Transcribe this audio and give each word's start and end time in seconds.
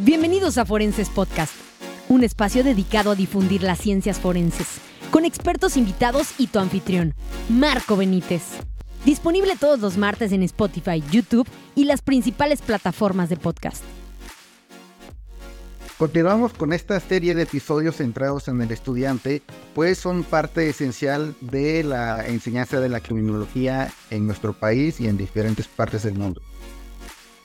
Bienvenidos 0.00 0.58
a 0.58 0.64
Forenses 0.64 1.08
Podcast, 1.08 1.52
un 2.08 2.22
espacio 2.22 2.62
dedicado 2.62 3.10
a 3.10 3.14
difundir 3.16 3.64
las 3.64 3.80
ciencias 3.80 4.20
forenses, 4.20 4.78
con 5.10 5.24
expertos 5.24 5.76
invitados 5.76 6.34
y 6.38 6.46
tu 6.46 6.60
anfitrión, 6.60 7.14
Marco 7.48 7.96
Benítez. 7.96 8.42
Disponible 9.04 9.56
todos 9.58 9.80
los 9.80 9.96
martes 9.96 10.30
en 10.30 10.44
Spotify, 10.44 11.02
YouTube 11.10 11.48
y 11.74 11.84
las 11.84 12.00
principales 12.02 12.62
plataformas 12.62 13.28
de 13.28 13.38
podcast. 13.38 13.82
Continuamos 15.98 16.52
con 16.52 16.72
esta 16.72 17.00
serie 17.00 17.34
de 17.34 17.42
episodios 17.42 17.96
centrados 17.96 18.46
en 18.46 18.62
el 18.62 18.70
estudiante, 18.70 19.42
pues 19.74 19.98
son 19.98 20.22
parte 20.22 20.68
esencial 20.68 21.34
de 21.40 21.82
la 21.82 22.24
enseñanza 22.24 22.78
de 22.78 22.88
la 22.88 23.00
criminología 23.00 23.92
en 24.10 24.28
nuestro 24.28 24.52
país 24.52 25.00
y 25.00 25.08
en 25.08 25.16
diferentes 25.16 25.66
partes 25.66 26.04
del 26.04 26.14
mundo. 26.14 26.40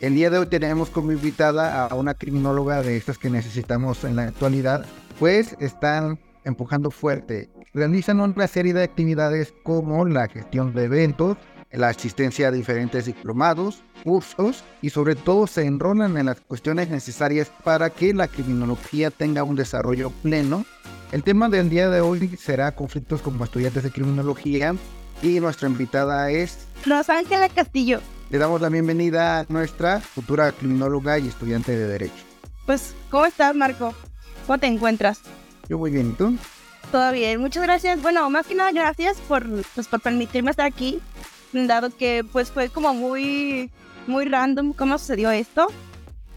El 0.04 0.16
día 0.16 0.30
de 0.30 0.38
hoy 0.38 0.48
tenemos 0.48 0.90
como 0.90 1.14
invitada 1.14 1.86
a 1.86 1.96
una 1.96 2.14
criminóloga 2.14 2.82
de 2.82 2.98
estas 2.98 3.18
que 3.18 3.30
necesitamos 3.30 4.04
en 4.04 4.18
la 4.18 4.24
actualidad, 4.24 4.86
pues 5.18 5.56
están 5.62 6.20
empujando 6.44 6.92
fuerte. 6.92 7.50
Realizan 7.74 8.20
una 8.20 8.48
serie 8.48 8.74
de 8.74 8.84
actividades 8.84 9.54
como 9.64 10.06
la 10.06 10.28
gestión 10.28 10.74
de 10.74 10.84
eventos, 10.84 11.38
la 11.72 11.88
asistencia 11.88 12.50
a 12.50 12.52
diferentes 12.52 13.06
diplomados, 13.06 13.82
cursos 14.04 14.66
y 14.82 14.90
sobre 14.90 15.16
todo 15.16 15.48
se 15.48 15.64
enrolan 15.66 16.18
en 16.18 16.26
las 16.26 16.42
cuestiones 16.42 16.90
necesarias 16.90 17.50
para 17.64 17.90
que 17.90 18.14
la 18.14 18.28
criminología 18.28 19.10
tenga 19.10 19.46
un 19.46 19.56
desarrollo 19.56 20.10
pleno. 20.22 20.66
El 21.14 21.24
tema 21.24 21.48
del 21.48 21.70
día 21.70 21.90
de 21.90 22.02
hoy 22.02 22.28
será 22.36 22.74
conflictos 22.74 23.22
como 23.22 23.46
estudiantes 23.46 23.84
de 23.84 23.92
criminología 23.92 24.76
y 25.22 25.40
nuestra 25.40 25.70
invitada 25.70 26.30
es 26.30 26.68
Rosángela 26.86 27.48
Castillo. 27.48 28.02
Le 28.34 28.40
damos 28.40 28.60
la 28.62 28.70
bienvenida 28.70 29.42
a 29.42 29.46
nuestra 29.48 30.00
futura 30.00 30.52
criminóloga 30.54 31.20
y 31.20 31.28
estudiante 31.28 31.78
de 31.78 31.86
Derecho. 31.86 32.24
Pues, 32.66 32.96
¿cómo 33.12 33.28
estás, 33.28 33.56
Marco? 33.56 33.94
¿Cómo 34.48 34.58
te 34.58 34.66
encuentras? 34.66 35.20
Yo 35.70 35.78
muy 35.78 35.92
bien, 35.92 36.10
¿y 36.10 36.14
tú? 36.14 36.36
Todo 36.92 37.12
bien, 37.12 37.40
muchas 37.40 37.62
gracias. 37.62 38.02
Bueno, 38.02 38.28
más 38.32 38.48
que 38.48 38.56
nada, 38.56 38.72
gracias 38.72 39.18
por, 39.28 39.48
pues, 39.76 39.88
por 39.88 40.02
permitirme 40.02 40.50
estar 40.50 40.66
aquí, 40.66 41.00
dado 41.52 41.96
que 41.96 42.26
pues 42.32 42.50
fue 42.50 42.70
como 42.70 42.96
muy, 42.96 43.70
muy 44.08 44.26
random 44.26 44.74
cómo 44.74 44.98
sucedió 44.98 45.30
esto. 45.30 45.68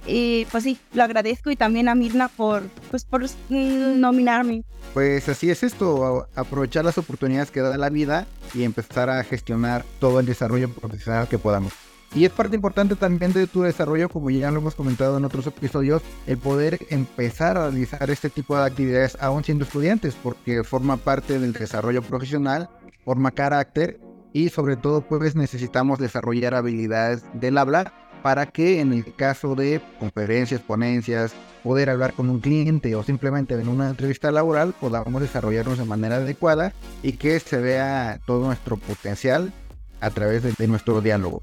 Y 0.07 0.45
pues 0.53 0.65
sí, 0.65 0.79
lo 0.93 1.03
agradezco 1.03 1.51
y 1.51 1.57
también 1.57 1.89
a 1.89 1.95
Mirna 1.95 2.29
por, 2.29 2.65
pues, 2.91 3.07
por 3.07 3.25
nominarme. 3.49 4.65
Pues 4.93 5.31
así 5.31 5.49
es 5.49 5.63
esto, 5.63 6.29
aprovechar 6.35 6.85
las 6.85 6.99
oportunidades 6.99 7.51
que 7.51 7.63
da 7.63 7.79
la 7.79 7.89
vida 7.89 8.27
y 8.53 8.65
empezar 8.65 9.09
a 9.09 9.25
gestionar 9.25 9.83
todo 9.99 10.21
el 10.21 10.27
desarrollo 10.27 10.71
profesional 10.71 11.27
que 11.27 11.39
podamos. 11.39 11.86
Y 12.15 12.25
es 12.25 12.33
parte 12.33 12.57
importante 12.57 12.97
también 12.97 13.33
de 13.33 13.47
tu 13.47 13.63
desarrollo, 13.63 14.09
como 14.09 14.31
ya 14.31 14.51
lo 14.51 14.61
hemos 14.61 14.75
comentado 14.75 15.19
en 15.19 15.25
otros 15.25 15.47
episodios, 15.47 16.03
el 16.27 16.39
poder 16.39 16.79
empezar 16.91 17.59
a 17.59 17.69
realizar 17.69 18.09
este 18.11 18.31
tipo 18.31 18.57
de 18.57 18.65
actividades 18.65 19.19
aún 19.21 19.45
siendo 19.45 19.65
estudiantes, 19.65 20.17
porque 20.23 20.65
forma 20.65 20.97
parte 20.97 21.39
del 21.39 21.53
desarrollo 21.53 22.03
profesional, 22.03 22.71
forma 23.05 23.33
carácter 23.33 24.01
y 24.33 24.49
sobre 24.51 24.77
todo 24.77 25.01
pues 25.01 25.35
necesitamos 25.35 25.99
desarrollar 25.99 26.55
habilidades 26.55 27.25
del 27.35 27.57
habla 27.59 27.93
para 28.23 28.47
que 28.47 28.81
en 28.81 28.93
el 28.93 29.15
caso 29.15 29.55
de 29.55 29.81
conferencias, 30.01 30.61
ponencias, 30.61 31.33
poder 31.63 31.91
hablar 31.91 32.13
con 32.13 32.29
un 32.29 32.41
cliente 32.41 32.95
o 32.97 33.03
simplemente 33.03 33.55
en 33.55 33.69
una 33.69 33.89
entrevista 33.89 34.31
laboral 34.31 34.75
podamos 34.79 35.23
desarrollarnos 35.23 35.79
de 35.79 35.85
manera 35.85 36.17
adecuada 36.17 36.73
y 37.03 37.13
que 37.13 37.39
se 37.41 37.59
vea 37.59 38.21
todo 38.27 38.47
nuestro 38.47 38.77
potencial 38.77 39.53
a 40.01 40.11
través 40.11 40.43
de, 40.43 40.69
nuestro 40.69 41.01
diálogo. 41.01 41.43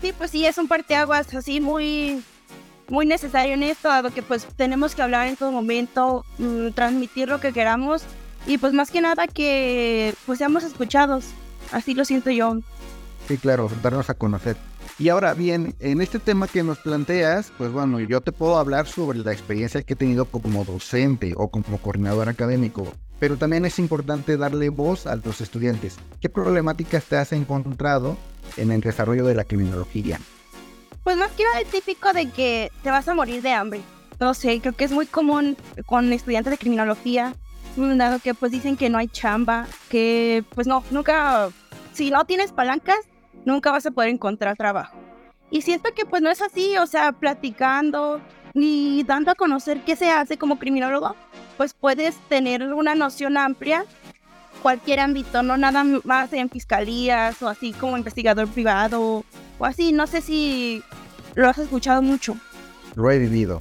Sí, 0.00 0.12
pues 0.16 0.30
sí, 0.30 0.44
es 0.46 0.58
un 0.58 0.68
parteaguas 0.68 1.32
así 1.34 1.60
muy, 1.60 2.22
muy 2.88 3.06
necesario 3.06 3.54
en 3.54 3.62
esto, 3.62 3.88
dado 3.88 4.10
que 4.10 4.22
pues 4.22 4.46
tenemos 4.56 4.94
que 4.94 5.02
hablar 5.02 5.28
en 5.28 5.36
todo 5.36 5.50
momento, 5.52 6.24
mm, 6.38 6.70
transmitir 6.70 7.28
lo 7.28 7.40
que 7.40 7.52
queramos 7.52 8.02
y 8.46 8.58
pues 8.58 8.72
más 8.72 8.90
que 8.90 9.00
nada 9.00 9.26
que 9.26 10.14
pues 10.26 10.38
seamos 10.38 10.64
escuchados, 10.64 11.26
así 11.72 11.94
lo 11.94 12.04
siento 12.04 12.30
yo. 12.30 12.58
Sí, 13.28 13.38
claro, 13.38 13.70
darnos 13.82 14.10
a 14.10 14.14
conocer. 14.14 14.56
Y 14.98 15.08
ahora 15.08 15.34
bien, 15.34 15.74
en 15.80 16.00
este 16.00 16.18
tema 16.18 16.46
que 16.46 16.62
nos 16.62 16.78
planteas, 16.78 17.50
pues 17.58 17.72
bueno, 17.72 17.98
yo 17.98 18.20
te 18.20 18.30
puedo 18.30 18.58
hablar 18.58 18.86
sobre 18.86 19.18
la 19.18 19.32
experiencia 19.32 19.82
que 19.82 19.94
he 19.94 19.96
tenido 19.96 20.26
como 20.26 20.64
docente 20.64 21.32
o 21.36 21.48
como 21.48 21.78
coordinador 21.78 22.28
académico, 22.28 22.92
pero 23.18 23.36
también 23.36 23.64
es 23.64 23.78
importante 23.78 24.36
darle 24.36 24.68
voz 24.68 25.06
a 25.06 25.16
los 25.16 25.40
estudiantes. 25.40 25.96
¿Qué 26.20 26.28
problemáticas 26.28 27.04
te 27.04 27.16
has 27.16 27.32
encontrado 27.32 28.16
en 28.56 28.70
el 28.70 28.80
desarrollo 28.80 29.24
de 29.24 29.34
la 29.34 29.44
criminología? 29.44 30.18
Pues 31.02 31.16
más 31.16 31.30
que 31.32 31.44
nada 31.44 31.60
es 31.60 31.68
típico 31.68 32.12
de 32.12 32.30
que 32.30 32.70
te 32.82 32.90
vas 32.90 33.06
a 33.08 33.14
morir 33.14 33.42
de 33.42 33.52
hambre. 33.52 33.80
No 34.20 34.32
sé, 34.34 34.60
creo 34.60 34.72
que 34.72 34.84
es 34.84 34.92
muy 34.92 35.06
común 35.06 35.56
con 35.86 36.12
estudiantes 36.12 36.50
de 36.50 36.58
criminología, 36.58 37.34
dado 37.76 38.18
que 38.20 38.34
pues 38.34 38.52
dicen 38.52 38.76
que 38.76 38.88
no 38.88 38.98
hay 38.98 39.08
chamba, 39.08 39.66
que 39.88 40.44
pues 40.54 40.66
no, 40.66 40.84
nunca, 40.90 41.48
si 41.92 42.10
no 42.10 42.24
tienes 42.24 42.52
palancas, 42.52 42.98
nunca 43.44 43.72
vas 43.72 43.86
a 43.86 43.90
poder 43.90 44.10
encontrar 44.10 44.56
trabajo. 44.56 44.96
Y 45.50 45.62
siento 45.62 45.90
que 45.94 46.04
pues 46.04 46.22
no 46.22 46.30
es 46.30 46.40
así, 46.42 46.76
o 46.78 46.86
sea, 46.86 47.12
platicando 47.12 48.20
y 48.54 49.02
dando 49.04 49.30
a 49.30 49.34
conocer 49.34 49.84
qué 49.84 49.96
se 49.96 50.10
hace 50.10 50.38
como 50.38 50.58
criminólogo, 50.58 51.16
pues 51.56 51.74
puedes 51.74 52.16
tener 52.28 52.62
una 52.72 52.94
noción 52.94 53.36
amplia 53.36 53.84
cualquier 54.62 55.00
ámbito, 55.00 55.42
no 55.42 55.58
nada 55.58 55.84
más 56.04 56.32
en 56.32 56.48
fiscalías 56.48 57.42
o 57.42 57.48
así 57.48 57.74
como 57.74 57.98
investigador 57.98 58.48
privado 58.48 59.22
o 59.58 59.64
así. 59.64 59.92
No 59.92 60.06
sé 60.06 60.22
si 60.22 60.82
lo 61.34 61.48
has 61.48 61.58
escuchado 61.58 62.00
mucho. 62.00 62.34
Lo 62.94 63.10
he 63.10 63.18
vivido. 63.18 63.60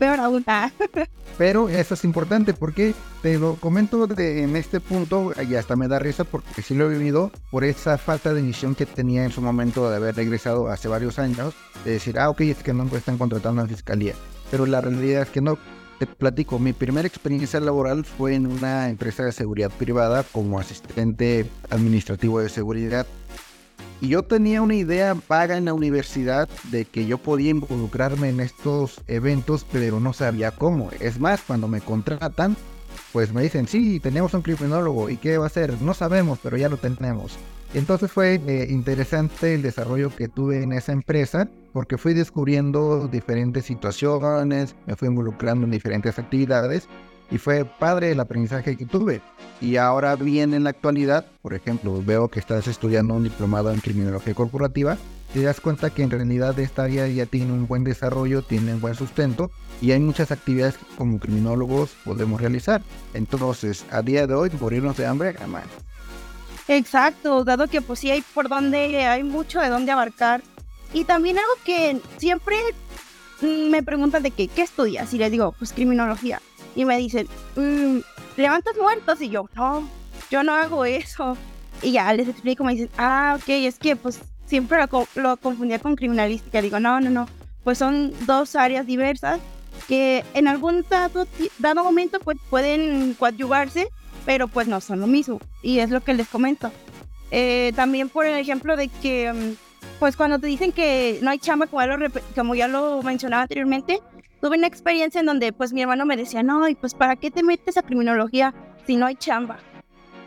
Peor 0.00 0.18
aún. 0.18 0.42
Ah. 0.48 0.72
Pero 1.38 1.68
eso 1.68 1.94
es 1.94 2.04
importante 2.04 2.54
porque 2.54 2.94
te 3.22 3.38
lo 3.38 3.54
comento 3.56 4.08
en 4.18 4.56
este 4.56 4.80
punto 4.80 5.32
y 5.48 5.54
hasta 5.54 5.76
me 5.76 5.86
da 5.86 5.98
risa 5.98 6.24
porque 6.24 6.62
sí 6.62 6.74
lo 6.74 6.90
he 6.90 6.98
vivido 6.98 7.30
por 7.50 7.62
esa 7.62 7.98
falta 7.98 8.32
de 8.32 8.40
misión 8.40 8.74
que 8.74 8.86
tenía 8.86 9.24
en 9.24 9.30
su 9.30 9.42
momento 9.42 9.88
de 9.90 9.96
haber 9.96 10.16
regresado 10.16 10.68
hace 10.68 10.88
varios 10.88 11.18
años, 11.18 11.54
de 11.84 11.92
decir, 11.92 12.18
ah, 12.18 12.30
ok, 12.30 12.40
es 12.40 12.62
que 12.62 12.72
no 12.72 12.86
me 12.86 12.96
están 12.96 13.18
contratando 13.18 13.62
en 13.62 13.68
fiscalía. 13.68 14.14
Pero 14.50 14.64
la 14.64 14.80
realidad 14.80 15.22
es 15.22 15.30
que 15.30 15.42
no, 15.42 15.58
te 15.98 16.06
platico, 16.06 16.58
mi 16.58 16.72
primera 16.72 17.06
experiencia 17.08 17.60
laboral 17.60 18.04
fue 18.04 18.34
en 18.34 18.46
una 18.46 18.88
empresa 18.90 19.24
de 19.24 19.32
seguridad 19.32 19.70
privada 19.70 20.24
como 20.24 20.58
asistente 20.58 21.46
administrativo 21.70 22.40
de 22.40 22.48
seguridad. 22.48 23.06
Y 24.00 24.08
yo 24.08 24.22
tenía 24.22 24.60
una 24.60 24.74
idea 24.74 25.16
vaga 25.26 25.56
en 25.56 25.64
la 25.64 25.72
universidad 25.72 26.48
de 26.70 26.84
que 26.84 27.06
yo 27.06 27.16
podía 27.16 27.50
involucrarme 27.50 28.28
en 28.28 28.40
estos 28.40 29.00
eventos, 29.06 29.64
pero 29.72 30.00
no 30.00 30.12
sabía 30.12 30.50
cómo. 30.50 30.90
Es 31.00 31.18
más, 31.18 31.40
cuando 31.40 31.66
me 31.66 31.80
contratan, 31.80 32.56
pues 33.12 33.32
me 33.32 33.42
dicen, 33.42 33.66
sí, 33.66 33.98
tenemos 33.98 34.34
un 34.34 34.42
criminólogo. 34.42 35.08
¿Y 35.08 35.16
qué 35.16 35.38
va 35.38 35.44
a 35.44 35.46
hacer? 35.46 35.80
No 35.80 35.94
sabemos, 35.94 36.38
pero 36.42 36.58
ya 36.58 36.68
lo 36.68 36.76
tenemos. 36.76 37.38
Entonces 37.76 38.10
fue 38.10 38.40
eh, 38.46 38.68
interesante 38.70 39.52
el 39.52 39.60
desarrollo 39.60 40.08
que 40.08 40.28
tuve 40.28 40.62
en 40.62 40.72
esa 40.72 40.92
empresa 40.92 41.46
porque 41.74 41.98
fui 41.98 42.14
descubriendo 42.14 43.06
diferentes 43.06 43.66
situaciones, 43.66 44.74
me 44.86 44.96
fui 44.96 45.08
involucrando 45.08 45.66
en 45.66 45.72
diferentes 45.72 46.18
actividades 46.18 46.88
y 47.30 47.36
fue 47.36 47.66
padre 47.66 48.12
el 48.12 48.20
aprendizaje 48.20 48.78
que 48.78 48.86
tuve. 48.86 49.20
Y 49.60 49.76
ahora 49.76 50.16
bien 50.16 50.54
en 50.54 50.64
la 50.64 50.70
actualidad, 50.70 51.26
por 51.42 51.52
ejemplo, 51.52 52.02
veo 52.02 52.28
que 52.28 52.40
estás 52.40 52.66
estudiando 52.66 53.12
un 53.12 53.24
diplomado 53.24 53.70
en 53.70 53.80
criminología 53.80 54.32
corporativa, 54.32 54.96
te 55.34 55.42
das 55.42 55.60
cuenta 55.60 55.90
que 55.90 56.02
en 56.02 56.10
realidad 56.10 56.58
esta 56.58 56.84
área 56.84 57.06
ya 57.08 57.26
tiene 57.26 57.52
un 57.52 57.66
buen 57.66 57.84
desarrollo, 57.84 58.40
tiene 58.40 58.72
un 58.72 58.80
buen 58.80 58.94
sustento 58.94 59.50
y 59.82 59.90
hay 59.90 60.00
muchas 60.00 60.30
actividades 60.30 60.78
que 60.78 60.96
como 60.96 61.20
criminólogos 61.20 61.94
podemos 62.06 62.40
realizar. 62.40 62.80
Entonces, 63.12 63.84
a 63.90 64.00
día 64.00 64.26
de 64.26 64.32
hoy, 64.32 64.50
morirnos 64.58 64.96
de 64.96 65.04
hambre, 65.04 65.34
jamás. 65.34 65.66
Exacto, 66.68 67.44
dado 67.44 67.68
que 67.68 67.80
pues 67.80 68.00
sí 68.00 68.10
hay 68.10 68.22
por 68.22 68.48
donde, 68.48 69.06
hay 69.06 69.22
mucho 69.22 69.60
de 69.60 69.68
dónde 69.68 69.92
abarcar. 69.92 70.42
Y 70.92 71.04
también 71.04 71.38
algo 71.38 71.52
que 71.64 72.00
siempre 72.16 72.56
me 73.40 73.82
preguntan 73.82 74.22
de 74.22 74.30
qué, 74.30 74.48
¿qué 74.48 74.62
estudias? 74.62 75.12
Y 75.12 75.18
les 75.18 75.30
digo, 75.30 75.52
pues 75.58 75.72
criminología. 75.72 76.40
Y 76.74 76.84
me 76.84 76.98
dicen, 76.98 77.28
mm, 77.56 77.98
¿levantas 78.36 78.76
muertos? 78.76 79.20
Y 79.20 79.28
yo, 79.28 79.48
no, 79.54 79.88
yo 80.30 80.42
no 80.42 80.54
hago 80.54 80.84
eso. 80.84 81.36
Y 81.82 81.92
ya 81.92 82.12
les 82.14 82.28
explico, 82.28 82.64
me 82.64 82.72
dicen, 82.72 82.90
ah, 82.98 83.38
ok, 83.38 83.48
es 83.48 83.78
que 83.78 83.96
pues 83.96 84.20
siempre 84.46 84.78
lo, 84.78 85.06
lo 85.14 85.36
confundía 85.36 85.78
con 85.78 85.96
criminalística. 85.96 86.62
Digo, 86.62 86.80
no, 86.80 87.00
no, 87.00 87.10
no, 87.10 87.28
pues 87.64 87.78
son 87.78 88.12
dos 88.26 88.56
áreas 88.56 88.86
diversas 88.86 89.40
que 89.88 90.24
en 90.34 90.48
algún 90.48 90.84
dado, 90.88 91.26
dado 91.58 91.84
momento 91.84 92.18
pues 92.20 92.38
pueden 92.48 93.14
coadyuvarse 93.14 93.88
pero 94.26 94.48
pues 94.48 94.68
no 94.68 94.82
son 94.82 95.00
lo 95.00 95.06
mismo. 95.06 95.40
Y 95.62 95.78
es 95.78 95.88
lo 95.88 96.02
que 96.02 96.12
les 96.12 96.28
comento. 96.28 96.70
Eh, 97.30 97.72
también 97.74 98.10
por 98.10 98.26
el 98.26 98.36
ejemplo 98.36 98.76
de 98.76 98.88
que, 98.88 99.32
mm, 99.32 99.54
pues 99.98 100.16
cuando 100.16 100.38
te 100.38 100.48
dicen 100.48 100.72
que 100.72 101.18
no 101.22 101.30
hay 101.30 101.38
chamba, 101.38 101.66
como 101.66 101.80
ya, 101.82 101.96
lo, 101.96 102.10
como 102.34 102.54
ya 102.54 102.68
lo 102.68 103.02
mencionaba 103.02 103.42
anteriormente, 103.42 104.00
tuve 104.42 104.58
una 104.58 104.66
experiencia 104.66 105.20
en 105.20 105.26
donde 105.26 105.52
pues 105.52 105.72
mi 105.72 105.80
hermano 105.80 106.04
me 106.04 106.16
decía, 106.16 106.42
no, 106.42 106.68
y 106.68 106.74
pues 106.74 106.94
¿para 106.94 107.16
qué 107.16 107.30
te 107.30 107.42
metes 107.42 107.78
a 107.78 107.82
criminología 107.82 108.52
si 108.86 108.96
no 108.96 109.06
hay 109.06 109.14
chamba? 109.14 109.58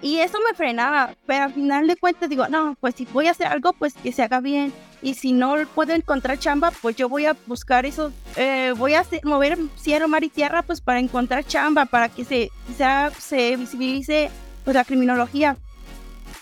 Y 0.02 0.20
eso 0.20 0.38
me 0.48 0.56
frenaba, 0.56 1.14
pero 1.26 1.44
al 1.46 1.54
final 1.54 1.86
de 1.86 1.98
cuentas 1.98 2.30
digo, 2.30 2.48
no, 2.48 2.78
pues 2.80 2.96
si 2.96 3.06
voy 3.06 3.28
a 3.28 3.32
hacer 3.32 3.48
algo, 3.48 3.74
pues 3.74 3.94
que 3.94 4.14
se 4.14 4.24
haga 4.24 4.40
bien. 4.40 4.72
Y 5.02 5.14
si 5.14 5.32
no 5.32 5.56
puedo 5.74 5.94
encontrar 5.94 6.38
chamba, 6.40 6.72
pues 6.82 6.96
yo 6.96 7.08
voy 7.08 7.26
a 7.26 7.36
buscar 7.48 7.86
eso, 7.86 8.12
eh, 8.36 8.74
voy 8.78 8.96
a 8.96 9.06
mover 9.24 9.58
cielo, 9.78 10.08
mar 10.08 10.24
y 10.24 10.30
tierra, 10.30 10.62
pues 10.64 10.82
para 10.82 11.00
encontrar 11.00 11.46
chamba, 11.46 11.86
para 11.86 12.10
que 12.10 12.26
se, 12.26 12.52
sea, 12.78 13.12
se 13.18 13.56
visibilice 13.56 14.30
pues, 14.64 14.76
la 14.76 14.84
criminología. 14.84 15.58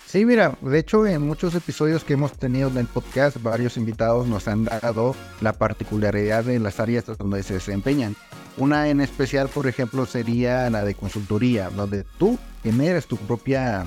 Sí, 0.08 0.26
mira, 0.26 0.58
de 0.62 0.80
hecho 0.80 1.06
en 1.06 1.22
muchos 1.22 1.54
episodios 1.54 2.06
que 2.06 2.14
hemos 2.14 2.32
tenido 2.32 2.70
en 2.70 2.78
el 2.78 2.88
podcast, 2.88 3.42
varios 3.44 3.76
invitados 3.76 4.26
nos 4.26 4.48
han 4.48 4.64
dado 4.64 5.16
la 5.42 5.52
particularidad 5.52 6.46
de 6.46 6.60
las 6.60 6.80
áreas 6.80 7.06
donde 7.18 7.44
se 7.44 7.56
desempeñan. 7.56 8.16
Una 8.56 8.88
en 8.88 9.02
especial, 9.02 9.50
por 9.50 9.68
ejemplo, 9.68 10.06
sería 10.06 10.70
la 10.70 10.86
de 10.86 10.96
consultoría, 10.96 11.70
donde 11.70 12.06
tú 12.18 12.40
generas 12.64 13.06
tu 13.06 13.18
propia 13.18 13.86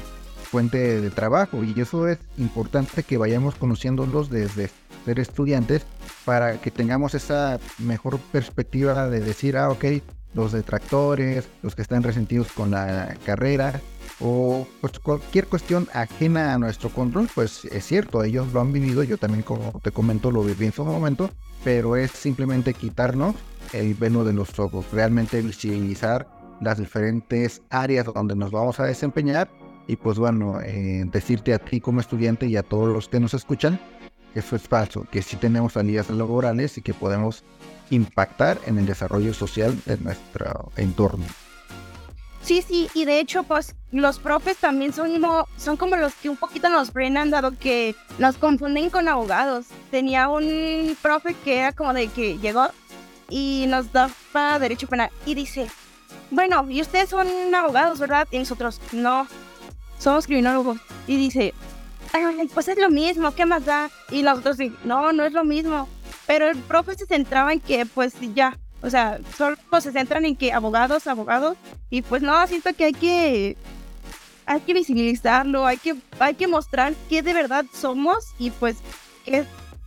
fuente 0.51 1.01
de 1.01 1.11
trabajo 1.11 1.63
y 1.63 1.81
eso 1.81 2.09
es 2.09 2.19
importante 2.37 3.03
que 3.03 3.19
vayamos 3.19 3.55
conociéndolos 3.55 4.31
desde 4.31 4.71
ser 5.05 5.21
estudiantes 5.21 5.87
para 6.25 6.61
que 6.61 6.71
tengamos 6.71 7.15
esa 7.15 7.59
mejor 7.79 8.19
perspectiva 8.33 9.09
de 9.09 9.21
decir, 9.21 9.57
ah, 9.57 9.71
ok, 9.71 9.85
los 10.35 10.53
detractores, 10.53 11.49
los 11.63 11.75
que 11.75 11.83
están 11.83 12.03
resentidos 12.03 12.53
con 12.53 12.71
la 12.71 13.17
carrera, 13.25 13.81
o 14.21 14.67
pues, 14.81 14.99
cualquier 14.99 15.47
cuestión 15.47 15.89
ajena 15.95 16.53
a 16.53 16.59
nuestro 16.59 16.91
control, 16.91 17.29
pues 17.35 17.65
es 17.65 17.87
cierto, 17.87 18.23
ellos 18.23 18.53
lo 18.53 18.61
han 18.61 18.73
vivido, 18.73 19.03
yo 19.03 19.17
también 19.17 19.43
como 19.43 19.81
te 19.83 19.91
comento 19.91 20.31
lo 20.31 20.43
viví 20.43 20.67
en 20.67 20.73
su 20.73 20.85
momento, 20.85 21.31
pero 21.65 21.97
es 21.97 22.11
simplemente 22.11 22.75
quitarnos 22.75 23.35
el 23.73 23.95
velo 23.95 24.25
de 24.25 24.33
los 24.33 24.59
ojos, 24.59 24.85
realmente 24.93 25.41
visibilizar 25.41 26.27
las 26.61 26.79
diferentes 26.79 27.63
áreas 27.71 28.07
donde 28.13 28.37
nos 28.37 28.51
vamos 28.51 28.79
a 28.81 28.85
desempeñar 28.85 29.49
y 29.91 29.97
pues 29.97 30.19
bueno, 30.19 30.61
eh, 30.61 31.03
decirte 31.07 31.53
a 31.53 31.59
ti 31.59 31.81
como 31.81 32.01
estudiante 32.01 32.47
y 32.47 32.57
a 32.57 32.63
todos 32.63 32.89
los 32.89 33.09
que 33.09 33.19
nos 33.19 33.35
escuchan, 33.35 33.81
eso 34.37 34.55
es 34.55 34.63
falso, 34.63 35.05
que 35.11 35.21
sí 35.21 35.37
tenemos 35.37 35.73
salidas 35.73 36.09
laborales 36.11 36.79
y 36.79 36.83
que 36.83 36.95
podemos 36.95 37.43
impactar 37.91 38.61
en 38.67 38.79
el 38.79 38.87
desarrollo 38.87 39.35
social 39.35 39.77
de 39.87 39.97
nuestro 39.97 40.71
entorno. 40.77 41.25
Sí, 42.41 42.63
sí, 42.63 42.89
y 42.95 43.05
de 43.05 43.19
hecho, 43.19 43.43
pues 43.43 43.75
los 43.91 44.21
profes 44.21 44.59
también 44.59 44.93
son 44.93 45.13
como, 45.21 45.49
son 45.57 45.77
como 45.77 45.97
los 45.97 46.15
que 46.15 46.29
un 46.29 46.37
poquito 46.37 46.69
nos 46.69 46.93
frenan, 46.93 47.31
dado 47.31 47.59
que 47.59 47.97
nos 48.21 48.37
confunden 48.37 48.91
con 48.91 49.09
abogados. 49.09 49.67
Tenía 49.91 50.29
un 50.29 50.97
profe 51.03 51.35
que 51.35 51.59
era 51.59 51.73
como 51.73 51.95
de 51.95 52.07
que 52.07 52.39
llegó 52.39 52.69
y 53.29 53.67
nos 53.67 53.93
daba 53.93 54.59
derecho 54.61 54.87
penal 54.87 55.11
y 55.27 55.35
dice, 55.35 55.67
bueno, 56.31 56.65
y 56.71 56.81
ustedes 56.81 57.09
son 57.09 57.27
abogados, 57.53 57.99
¿verdad? 57.99 58.29
Y 58.31 58.39
nosotros, 58.39 58.81
no, 58.93 59.27
somos 60.01 60.27
criminólogos. 60.27 60.79
Y 61.07 61.17
dice, 61.17 61.55
pues 62.53 62.67
es 62.69 62.79
lo 62.79 62.91
mismo, 62.91 63.33
¿qué 63.35 63.47
más 63.47 63.65
da? 63.65 63.91
Y 64.11 64.23
los 64.23 64.41
otros, 64.41 64.57
no, 64.85 65.13
no 65.13 65.25
es 65.25 65.33
lo 65.33 65.45
mismo. 65.45 65.89
Pero 66.27 66.49
el 66.49 66.57
profe 66.57 66.95
se 66.97 67.07
centraba 67.07 67.53
en 67.53 67.61
que, 67.61 67.87
pues 67.87 68.15
ya, 68.35 68.59
o 68.83 68.91
sea, 68.91 69.19
solo 69.37 69.57
se 69.81 69.93
centran 69.93 70.25
en 70.25 70.37
que 70.37 70.53
abogados, 70.53 71.07
abogados, 71.07 71.57
y 71.91 72.03
pues 72.03 72.23
no, 72.23 72.45
siento 72.47 72.73
que 72.75 72.85
hay 72.85 72.93
que 72.93 73.57
hay 74.47 74.61
que 74.63 74.75
visibilizarlo, 74.75 75.65
hay 75.65 75.77
que, 75.77 75.95
hay 76.19 76.35
que 76.35 76.49
mostrar 76.49 76.95
qué 77.09 77.23
de 77.23 77.33
verdad 77.33 77.65
somos 77.73 78.35
y 78.37 78.51
pues 78.51 78.79
qué, 79.25 79.45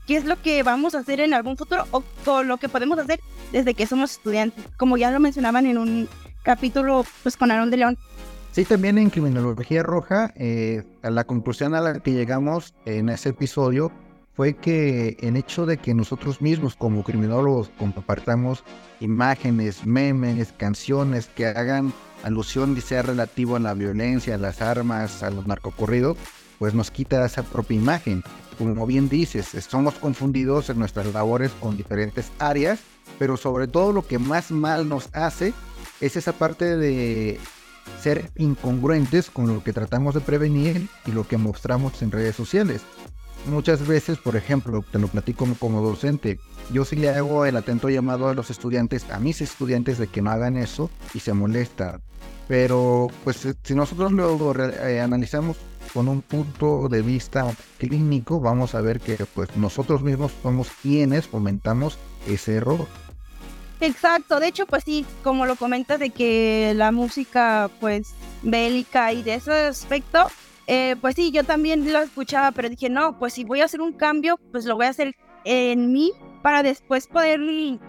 qué 0.08 0.16
es 0.16 0.24
lo 0.24 0.42
que 0.42 0.64
vamos 0.64 0.96
a 0.96 1.00
hacer 1.00 1.20
en 1.20 1.34
algún 1.34 1.58
futuro 1.58 1.86
o, 1.92 2.02
o, 2.26 2.44
lo 2.44 2.56
que 2.56 2.70
podemos 2.70 2.98
hacer 2.98 3.20
desde 3.52 3.74
que 3.74 3.86
somos 3.88 4.12
estudiantes, 4.12 4.64
como 4.78 4.96
ya 4.96 5.12
lo 5.12 5.20
mencionaban 5.20 5.66
en 5.66 5.78
un 5.78 6.08
capítulo 6.44 7.06
pues 7.24 7.36
con 7.36 7.52
Aaron 7.52 7.72
de 7.72 7.78
León. 7.78 7.98
Sí, 8.54 8.66
también 8.66 9.00
en 9.00 9.10
Criminología 9.10 9.82
Roja, 9.82 10.32
eh, 10.36 10.84
la 11.02 11.24
conclusión 11.24 11.74
a 11.74 11.82
la 11.82 12.00
que 12.02 12.12
llegamos 12.12 12.76
en 12.86 13.10
ese 13.10 13.30
episodio 13.30 13.92
fue 14.36 14.54
que 14.54 15.18
el 15.22 15.38
hecho 15.38 15.66
de 15.66 15.78
que 15.78 15.96
nosotros 15.96 16.40
mismos 16.40 16.76
como 16.76 17.04
criminólogos 17.04 17.72
compartamos 17.80 18.64
imágenes, 19.00 19.88
memes, 19.88 20.54
canciones 20.56 21.32
que 21.36 21.48
hagan 21.48 21.94
alusión 22.22 22.78
y 22.78 22.82
sea 22.82 23.02
relativo 23.02 23.56
a 23.56 23.60
la 23.60 23.74
violencia, 23.74 24.36
a 24.36 24.38
las 24.38 24.62
armas, 24.62 25.24
a 25.24 25.32
los 25.32 25.48
narcocorridos, 25.48 26.16
pues 26.60 26.76
nos 26.76 26.92
quita 26.92 27.26
esa 27.26 27.42
propia 27.42 27.78
imagen. 27.78 28.22
Como 28.60 28.86
bien 28.86 29.10
dices, 29.10 29.48
somos 29.68 29.96
confundidos 29.96 30.70
en 30.70 30.78
nuestras 30.78 31.12
labores 31.12 31.50
con 31.60 31.76
diferentes 31.76 32.32
áreas, 32.38 32.82
pero 33.18 33.36
sobre 33.36 33.68
todo 33.68 33.94
lo 33.94 34.06
que 34.06 34.20
más 34.20 34.52
mal 34.52 34.88
nos 34.88 35.10
hace 35.14 35.56
es 36.02 36.18
esa 36.18 36.34
parte 36.34 36.78
de 36.78 37.40
ser 38.02 38.32
incongruentes 38.36 39.30
con 39.30 39.48
lo 39.48 39.64
que 39.64 39.74
tratamos 39.74 40.14
de 40.14 40.22
prevenir 40.22 40.88
y 41.06 41.12
lo 41.12 41.28
que 41.28 41.38
mostramos 41.38 42.02
en 42.02 42.12
redes 42.12 42.36
sociales 42.36 42.82
muchas 43.46 43.86
veces, 43.88 44.18
por 44.18 44.36
ejemplo, 44.36 44.84
te 44.92 45.00
lo 45.00 45.08
platico 45.08 45.48
como, 45.60 45.82
docente, 45.82 46.40
yo 46.72 46.86
sí 46.86 46.96
le 46.96 47.10
hago 47.10 47.46
el 47.46 47.58
atento 47.58 47.90
llamado 47.90 48.28
a 48.28 48.34
los 48.34 48.50
estudiantes, 48.50 49.10
a 49.10 49.20
mis 49.20 49.42
estudiantes, 49.42 49.98
de 49.98 50.08
que 50.08 50.22
no 50.22 50.32
hagan 50.32 50.58
eso 50.58 50.90
y 51.14 51.20
se 51.20 51.34
molesta. 51.34 52.00
Pero, 52.48 53.08
pues, 53.24 53.48
si 53.64 53.76
nosotros 53.76 54.12
lo 54.12 54.54
eh, 54.60 55.02
analizamos 55.02 55.58
con 55.94 56.08
un 56.08 56.22
punto 56.22 56.90
de 56.90 57.02
vista 57.02 57.50
clínico, 57.78 58.40
vamos 58.40 58.76
a 58.76 58.82
ver 58.82 59.00
que, 59.00 59.18
pues, 59.34 59.56
nosotros 59.56 60.02
mismos 60.02 60.32
somos 60.42 60.70
quienes 60.82 61.28
fomentamos 61.28 61.98
ese 62.28 62.56
error. 62.56 62.88
Exacto, 63.84 64.40
de 64.40 64.48
hecho, 64.48 64.66
pues 64.66 64.86
sí, 64.86 65.06
como 65.26 65.46
lo 65.46 65.58
comentas 65.58 66.00
de 66.00 66.10
que 66.10 66.72
la 66.74 66.94
música, 66.94 67.70
pues, 67.82 68.14
bélica 68.42 69.12
y 69.12 69.24
de 69.24 69.34
ese 69.34 69.52
aspecto, 69.52 70.28
eh, 70.68 70.96
pues 71.02 71.16
sí, 71.16 71.32
yo 71.32 71.44
también 71.44 71.92
lo 71.92 72.00
escuchaba, 72.00 72.54
pero 72.54 72.70
dije, 72.70 72.90
no, 72.90 73.20
pues 73.20 73.34
si 73.34 73.44
voy 73.44 73.60
a 73.60 73.66
hacer 73.66 73.82
un 73.82 73.92
cambio, 73.92 74.40
pues 74.54 74.64
lo 74.64 74.78
voy 74.78 74.86
a 74.86 74.92
hacer 74.92 75.14
en 75.44 75.92
mí 75.92 76.14
para 76.42 76.64
después 76.64 77.08
poder 77.08 77.42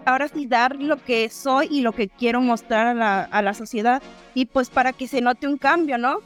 ahora 0.05 0.27
sí 0.27 0.47
dar 0.47 0.75
lo 0.75 0.97
que 0.97 1.31
soy 1.31 1.69
y 1.71 1.83
lo 1.83 1.93
que 1.93 2.09
quiero 2.09 2.41
mostrar 2.41 2.89
a 2.89 2.95
la, 2.95 3.23
a 3.23 3.43
la 3.43 3.55
sociedad 3.55 4.03
y 4.35 4.47
pues 4.47 4.71
para 4.71 4.93
que 4.93 5.07
se 5.07 5.21
note 5.21 5.47
un 5.47 5.59
cambio, 5.59 5.97
¿no? 5.97 6.19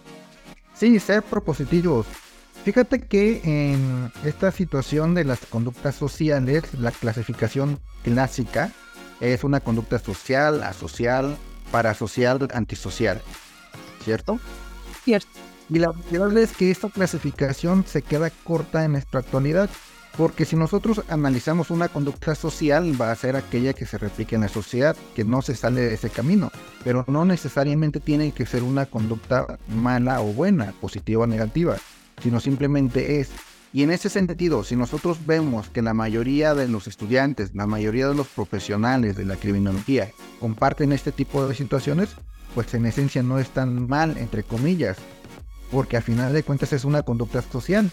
Sí, 0.72 0.98
ser 0.98 1.22
propositivos. 1.22 2.06
Fíjate 2.64 3.02
que 3.02 3.42
en 3.44 4.10
esta 4.24 4.50
situación 4.50 5.14
de 5.14 5.24
las 5.24 5.40
conductas 5.44 5.94
sociales, 5.94 6.64
la 6.72 6.90
clasificación 6.90 7.80
clásica 8.02 8.72
es 9.20 9.44
una 9.44 9.60
conducta 9.60 9.98
social, 9.98 10.62
asocial, 10.62 11.36
parasocial, 11.70 12.48
antisocial. 12.52 13.20
¿Cierto? 14.04 14.38
Cierto. 15.04 15.28
Y 15.70 15.78
la 15.80 15.92
verdad 16.10 16.38
es 16.38 16.52
que 16.52 16.70
esta 16.70 16.88
clasificación 16.88 17.84
se 17.86 18.00
queda 18.02 18.30
corta 18.30 18.84
en 18.84 18.92
nuestra 18.92 19.20
actualidad, 19.20 19.68
porque 20.16 20.44
si 20.44 20.56
nosotros 20.56 21.02
analizamos 21.08 21.70
una 21.70 21.88
conducta 21.88 22.34
social, 22.34 23.00
va 23.00 23.12
a 23.12 23.16
ser 23.16 23.36
aquella 23.36 23.74
que 23.74 23.86
se 23.86 23.98
replique 23.98 24.34
en 24.34 24.40
la 24.40 24.48
sociedad, 24.48 24.96
que 25.14 25.24
no 25.24 25.42
se 25.42 25.54
sale 25.54 25.82
de 25.82 25.94
ese 25.94 26.10
camino, 26.10 26.50
pero 26.84 27.04
no 27.06 27.24
necesariamente 27.24 28.00
tiene 28.00 28.32
que 28.32 28.46
ser 28.46 28.62
una 28.62 28.86
conducta 28.86 29.58
mala 29.68 30.20
o 30.20 30.32
buena, 30.32 30.72
positiva 30.80 31.24
o 31.24 31.26
negativa, 31.26 31.76
sino 32.22 32.40
simplemente 32.40 33.20
es. 33.20 33.30
Y 33.72 33.82
en 33.82 33.90
ese 33.90 34.08
sentido, 34.08 34.64
si 34.64 34.76
nosotros 34.76 35.26
vemos 35.26 35.68
que 35.68 35.82
la 35.82 35.92
mayoría 35.92 36.54
de 36.54 36.68
los 36.68 36.86
estudiantes, 36.86 37.54
la 37.54 37.66
mayoría 37.66 38.08
de 38.08 38.14
los 38.14 38.28
profesionales 38.28 39.16
de 39.16 39.26
la 39.26 39.36
criminología 39.36 40.10
comparten 40.40 40.92
este 40.92 41.12
tipo 41.12 41.46
de 41.46 41.54
situaciones, 41.54 42.16
pues 42.54 42.72
en 42.72 42.86
esencia 42.86 43.22
no 43.22 43.38
es 43.38 43.50
tan 43.50 43.86
mal, 43.86 44.16
entre 44.16 44.42
comillas, 44.42 44.96
porque 45.70 45.98
al 45.98 46.02
final 46.02 46.32
de 46.32 46.42
cuentas 46.42 46.72
es 46.72 46.84
una 46.84 47.02
conducta 47.02 47.42
social. 47.42 47.90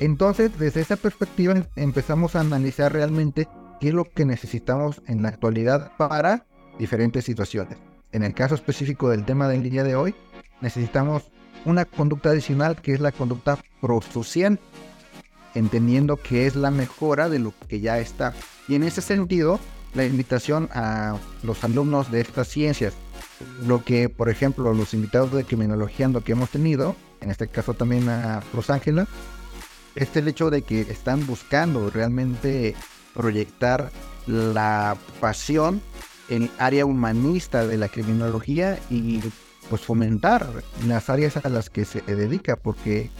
Entonces, 0.00 0.58
desde 0.58 0.80
esa 0.80 0.96
perspectiva 0.96 1.54
empezamos 1.76 2.34
a 2.34 2.40
analizar 2.40 2.92
realmente 2.92 3.48
qué 3.80 3.88
es 3.88 3.94
lo 3.94 4.04
que 4.04 4.24
necesitamos 4.24 5.02
en 5.06 5.22
la 5.22 5.28
actualidad 5.28 5.92
para 5.98 6.46
diferentes 6.78 7.24
situaciones. 7.24 7.76
En 8.12 8.22
el 8.22 8.34
caso 8.34 8.54
específico 8.54 9.10
del 9.10 9.24
tema 9.24 9.46
del 9.46 9.62
día 9.62 9.84
de 9.84 9.94
hoy, 9.94 10.14
necesitamos 10.60 11.30
una 11.64 11.84
conducta 11.84 12.30
adicional 12.30 12.80
que 12.80 12.92
es 12.92 13.00
la 13.00 13.12
conducta 13.12 13.58
prosocial, 13.80 14.58
entendiendo 15.54 16.16
que 16.16 16.46
es 16.46 16.56
la 16.56 16.70
mejora 16.70 17.28
de 17.28 17.38
lo 17.38 17.52
que 17.68 17.80
ya 17.80 17.98
está. 17.98 18.34
Y 18.68 18.74
en 18.74 18.82
ese 18.82 19.00
sentido, 19.00 19.60
la 19.94 20.04
invitación 20.04 20.68
a 20.72 21.16
los 21.42 21.62
alumnos 21.64 22.10
de 22.10 22.20
estas 22.20 22.48
ciencias 22.48 22.94
lo 23.66 23.84
que, 23.84 24.08
por 24.08 24.28
ejemplo, 24.28 24.72
los 24.74 24.94
invitados 24.94 25.32
de 25.32 25.44
criminología 25.44 26.10
que 26.24 26.32
hemos 26.32 26.50
tenido, 26.50 26.96
en 27.20 27.30
este 27.30 27.48
caso 27.48 27.74
también 27.74 28.08
a 28.08 28.42
Rosángela, 28.52 29.06
es 29.94 30.14
el 30.16 30.28
hecho 30.28 30.50
de 30.50 30.62
que 30.62 30.80
están 30.82 31.26
buscando 31.26 31.90
realmente 31.90 32.74
proyectar 33.14 33.90
la 34.26 34.96
pasión 35.20 35.82
en 36.28 36.50
área 36.58 36.86
humanista 36.86 37.66
de 37.66 37.76
la 37.76 37.88
criminología 37.88 38.78
y 38.90 39.20
pues 39.68 39.82
fomentar 39.82 40.48
las 40.86 41.10
áreas 41.10 41.36
a 41.36 41.48
las 41.48 41.70
que 41.70 41.84
se 41.84 42.00
dedica, 42.02 42.56
porque 42.56 43.10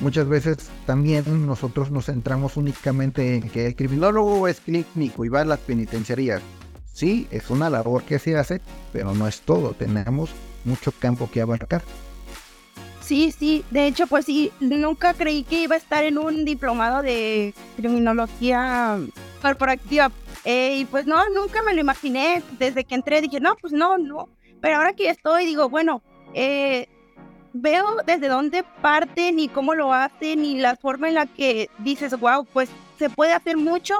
muchas 0.00 0.28
veces 0.28 0.58
también 0.86 1.46
nosotros 1.46 1.90
nos 1.90 2.06
centramos 2.06 2.56
únicamente 2.56 3.36
en 3.36 3.48
que 3.48 3.66
el 3.66 3.76
criminólogo 3.76 4.48
es 4.48 4.60
clínico 4.60 5.24
y 5.24 5.28
va 5.28 5.42
a 5.42 5.44
las 5.44 5.60
penitenciarías. 5.60 6.42
Sí, 6.92 7.26
es 7.30 7.50
una 7.50 7.70
labor 7.70 8.02
que 8.02 8.18
se 8.18 8.36
hace, 8.36 8.60
pero 8.92 9.14
no 9.14 9.26
es 9.26 9.40
todo. 9.40 9.72
Tenemos 9.72 10.30
mucho 10.64 10.92
campo 10.92 11.30
que 11.30 11.40
abarcar. 11.40 11.82
Sí, 13.00 13.32
sí, 13.32 13.64
de 13.70 13.86
hecho, 13.86 14.06
pues 14.06 14.26
sí, 14.26 14.52
nunca 14.60 15.12
creí 15.14 15.42
que 15.42 15.62
iba 15.62 15.74
a 15.74 15.78
estar 15.78 16.04
en 16.04 16.18
un 16.18 16.44
diplomado 16.44 17.02
de 17.02 17.52
criminología 17.76 18.98
corporativa. 19.40 20.12
Eh, 20.44 20.78
y 20.78 20.84
pues 20.84 21.06
no, 21.06 21.16
nunca 21.30 21.62
me 21.62 21.74
lo 21.74 21.80
imaginé. 21.80 22.42
Desde 22.58 22.84
que 22.84 22.94
entré 22.94 23.20
dije, 23.20 23.40
no, 23.40 23.56
pues 23.60 23.72
no, 23.72 23.98
no. 23.98 24.28
Pero 24.60 24.76
ahora 24.76 24.92
que 24.92 25.08
estoy, 25.08 25.46
digo, 25.46 25.68
bueno, 25.68 26.02
eh, 26.34 26.88
veo 27.52 27.96
desde 28.06 28.28
dónde 28.28 28.64
parten 28.80 29.38
y 29.38 29.48
cómo 29.48 29.74
lo 29.74 29.92
hacen 29.92 30.44
y 30.44 30.58
la 30.58 30.76
forma 30.76 31.08
en 31.08 31.14
la 31.14 31.26
que 31.26 31.70
dices, 31.78 32.18
wow, 32.18 32.46
pues 32.52 32.68
se 32.98 33.10
puede 33.10 33.32
hacer 33.32 33.56
mucho 33.56 33.94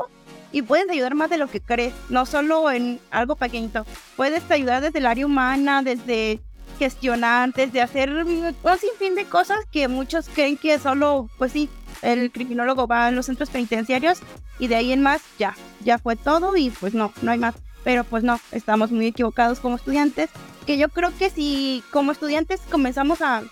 y 0.53 0.63
puedes 0.63 0.89
ayudar 0.91 1.15
más 1.15 1.31
de 1.31 1.39
lo 1.39 1.49
que 1.49 1.61
crees, 1.61 1.95
no 2.09 2.27
solo 2.27 2.71
en 2.71 3.01
algo 3.11 3.37
pequeñito. 3.37 3.87
Puedes 4.17 4.51
ayudar 4.51 4.83
desde 4.83 4.99
el 4.99 5.07
área 5.07 5.27
humana, 5.27 5.83
desde 5.83 6.41
gestionar, 6.79 7.53
desde 7.53 7.81
hacer 7.81 8.11
un 8.13 8.55
sinfín 8.79 9.15
de 9.15 9.25
cosas 9.25 9.59
que 9.71 9.89
muchos 9.89 10.29
creen 10.29 10.57
que 10.57 10.79
solo, 10.79 11.29
pues 11.39 11.53
sí, 11.53 11.69
el 12.03 12.31
criminólogo 12.33 12.87
va 12.87 13.07
a 13.07 13.11
los 13.11 13.27
centros 13.27 13.51
penitenciarios 13.51 14.19
y 14.59 14.69
de 14.69 14.77
ahí 14.77 14.93
en 14.93 15.03
más 15.03 15.23
ya, 15.39 15.55
ya 15.85 15.99
fue 15.99 16.17
todo 16.17 16.57
y 16.57 16.71
pues 16.71 16.95
no, 16.95 17.13
no 17.23 17.31
hay 17.31 17.39
más. 17.39 17.55
Pero 17.85 18.05
pues 18.05 18.23
no, 18.23 18.39
estamos 18.53 18.93
muy 18.93 19.07
equivocados 19.07 19.59
como 19.59 19.77
estudiantes, 19.77 20.31
que 20.66 20.78
yo 20.78 20.88
creo 20.88 21.16
que 21.16 21.31
si 21.31 21.83
como 21.90 22.12
estudiantes 22.12 22.61
comenzamos 22.71 23.21
a, 23.21 23.42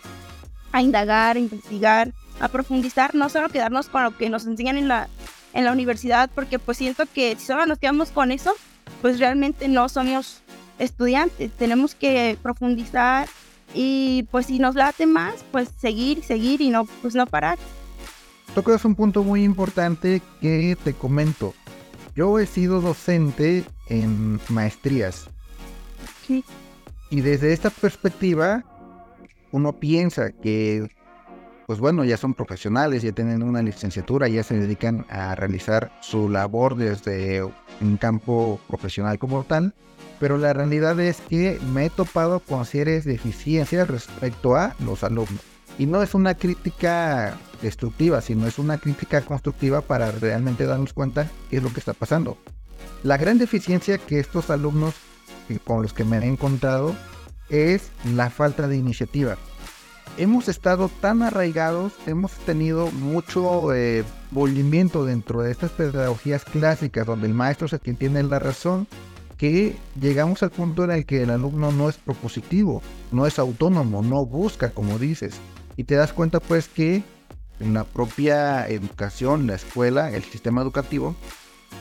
a 0.73 0.83
indagar, 0.83 1.37
a 1.37 1.41
investigar, 1.41 2.13
a 2.41 2.49
profundizar, 2.49 3.15
no 3.15 3.29
solo 3.29 3.49
quedarnos 3.49 3.89
con 3.89 4.03
lo 4.03 4.17
que 4.17 4.31
nos 4.31 4.47
enseñan 4.47 4.77
en 4.77 4.89
la, 4.89 5.09
en 5.53 5.65
la 5.65 5.73
universidad, 5.73 6.31
porque 6.35 6.59
pues 6.59 6.79
siento 6.79 7.05
que 7.13 7.37
si 7.39 7.47
solo 7.47 7.67
nos 7.67 7.79
quedamos 7.79 8.11
con 8.11 8.33
eso, 8.33 8.55
pues 9.03 9.19
realmente 9.19 9.69
no 9.69 9.89
somos 9.89 10.43
estudiantes, 10.79 11.53
tenemos 11.53 11.95
que 11.95 12.39
profundizar 12.43 13.29
y 13.75 14.27
pues 14.31 14.47
si 14.47 14.59
nos 14.59 14.75
late 14.75 15.07
más, 15.07 15.45
pues 15.53 15.69
seguir, 15.79 16.25
seguir 16.25 16.61
y 16.61 16.71
no, 16.71 16.87
pues 17.03 17.15
no 17.15 17.27
parar. 17.27 17.59
Tocas 18.55 18.85
un 18.85 18.97
punto 18.97 19.23
muy 19.23 19.45
importante 19.45 20.23
que 20.41 20.77
te 20.83 20.93
comento. 20.93 21.55
Yo 22.17 22.39
he 22.39 22.47
sido 22.47 22.81
docente 22.81 23.65
en 23.89 24.41
maestrías. 24.49 25.29
Sí. 26.27 26.45
Y 27.11 27.21
desde 27.23 27.53
esta 27.53 27.71
perspectiva, 27.71 28.65
uno 29.51 29.73
piensa 29.73 30.31
que, 30.31 30.89
pues 31.67 31.81
bueno, 31.81 32.05
ya 32.05 32.17
son 32.17 32.35
profesionales, 32.35 33.03
ya 33.03 33.13
tienen 33.13 33.43
una 33.43 33.63
licenciatura, 33.63 34.29
ya 34.29 34.43
se 34.43 34.59
dedican 34.59 35.05
a 35.11 35.35
realizar 35.35 35.91
su 36.01 36.29
labor 36.29 36.77
desde 36.77 37.43
un 37.43 37.97
campo 37.97 38.61
profesional 38.69 39.19
como 39.19 39.45
tal 39.45 39.75
pero 40.21 40.37
la 40.37 40.53
realidad 40.53 41.01
es 41.01 41.21
que 41.29 41.59
me 41.73 41.87
he 41.87 41.91
topado 41.91 42.41
con 42.41 42.67
serias 42.67 43.05
deficiencias 43.05 43.89
respecto 43.89 44.55
a 44.55 44.77
los 44.85 45.03
alumnos. 45.03 45.41
Y 45.79 45.87
no 45.87 46.03
es 46.03 46.15
una 46.15 46.35
crítica 46.35 47.39
destructiva, 47.63 48.21
sino 48.21 48.47
es 48.47 48.59
una 48.59 48.77
crítica 48.77 49.23
constructiva 49.23 49.81
para 49.81 50.13
realmente 50.13 50.67
darnos 50.67 50.93
cuenta 50.93 51.27
qué 51.49 51.57
es 51.57 51.63
lo 51.63 51.73
que 51.73 51.81
está 51.81 51.95
pasando. 51.95 52.37
La 53.03 53.17
gran 53.17 53.39
deficiencia 53.39 53.97
que 53.97 54.21
estos 54.21 54.51
alumnos 54.51 54.95
con 55.59 55.83
los 55.83 55.93
que 55.93 56.05
me 56.05 56.19
he 56.19 56.27
encontrado 56.27 56.95
es 57.49 57.91
la 58.15 58.31
falta 58.31 58.69
de 58.69 58.77
iniciativa. 58.77 59.37
Hemos 60.17 60.49
estado 60.49 60.91
tan 61.01 61.23
arraigados, 61.23 61.93
hemos 62.07 62.33
tenido 62.33 62.91
mucho 62.91 63.73
eh, 63.75 64.05
dentro 65.05 65.43
de 65.43 65.51
estas 65.51 65.71
pedagogías 65.71 66.45
clásicas 66.45 67.07
donde 67.07 67.27
el 67.27 67.35
maestro 67.35 67.67
es 67.67 67.73
el 67.73 67.81
quien 67.81 67.97
tiene 67.97 68.23
la 68.23 68.39
razón 68.39 68.87
que 69.37 69.75
llegamos 69.99 70.43
al 70.43 70.51
punto 70.51 70.85
en 70.85 70.91
el 70.91 71.07
que 71.07 71.23
el 71.23 71.31
alumno 71.31 71.73
no 71.73 71.89
es 71.89 71.97
propositivo, 71.97 72.83
no 73.11 73.27
es 73.27 73.39
autónomo, 73.39 74.03
no 74.03 74.27
busca, 74.27 74.71
como 74.71 74.99
dices. 74.99 75.37
Y 75.79 75.85
te 75.85 75.95
das 75.95 76.13
cuenta 76.13 76.41
pues 76.41 76.69
que 76.69 77.03
en 77.59 77.73
la 77.73 77.85
propia 77.85 78.69
educación, 78.69 79.47
la 79.47 79.55
escuela, 79.55 80.11
el 80.11 80.25
sistema 80.25 80.61
educativo, 80.61 81.17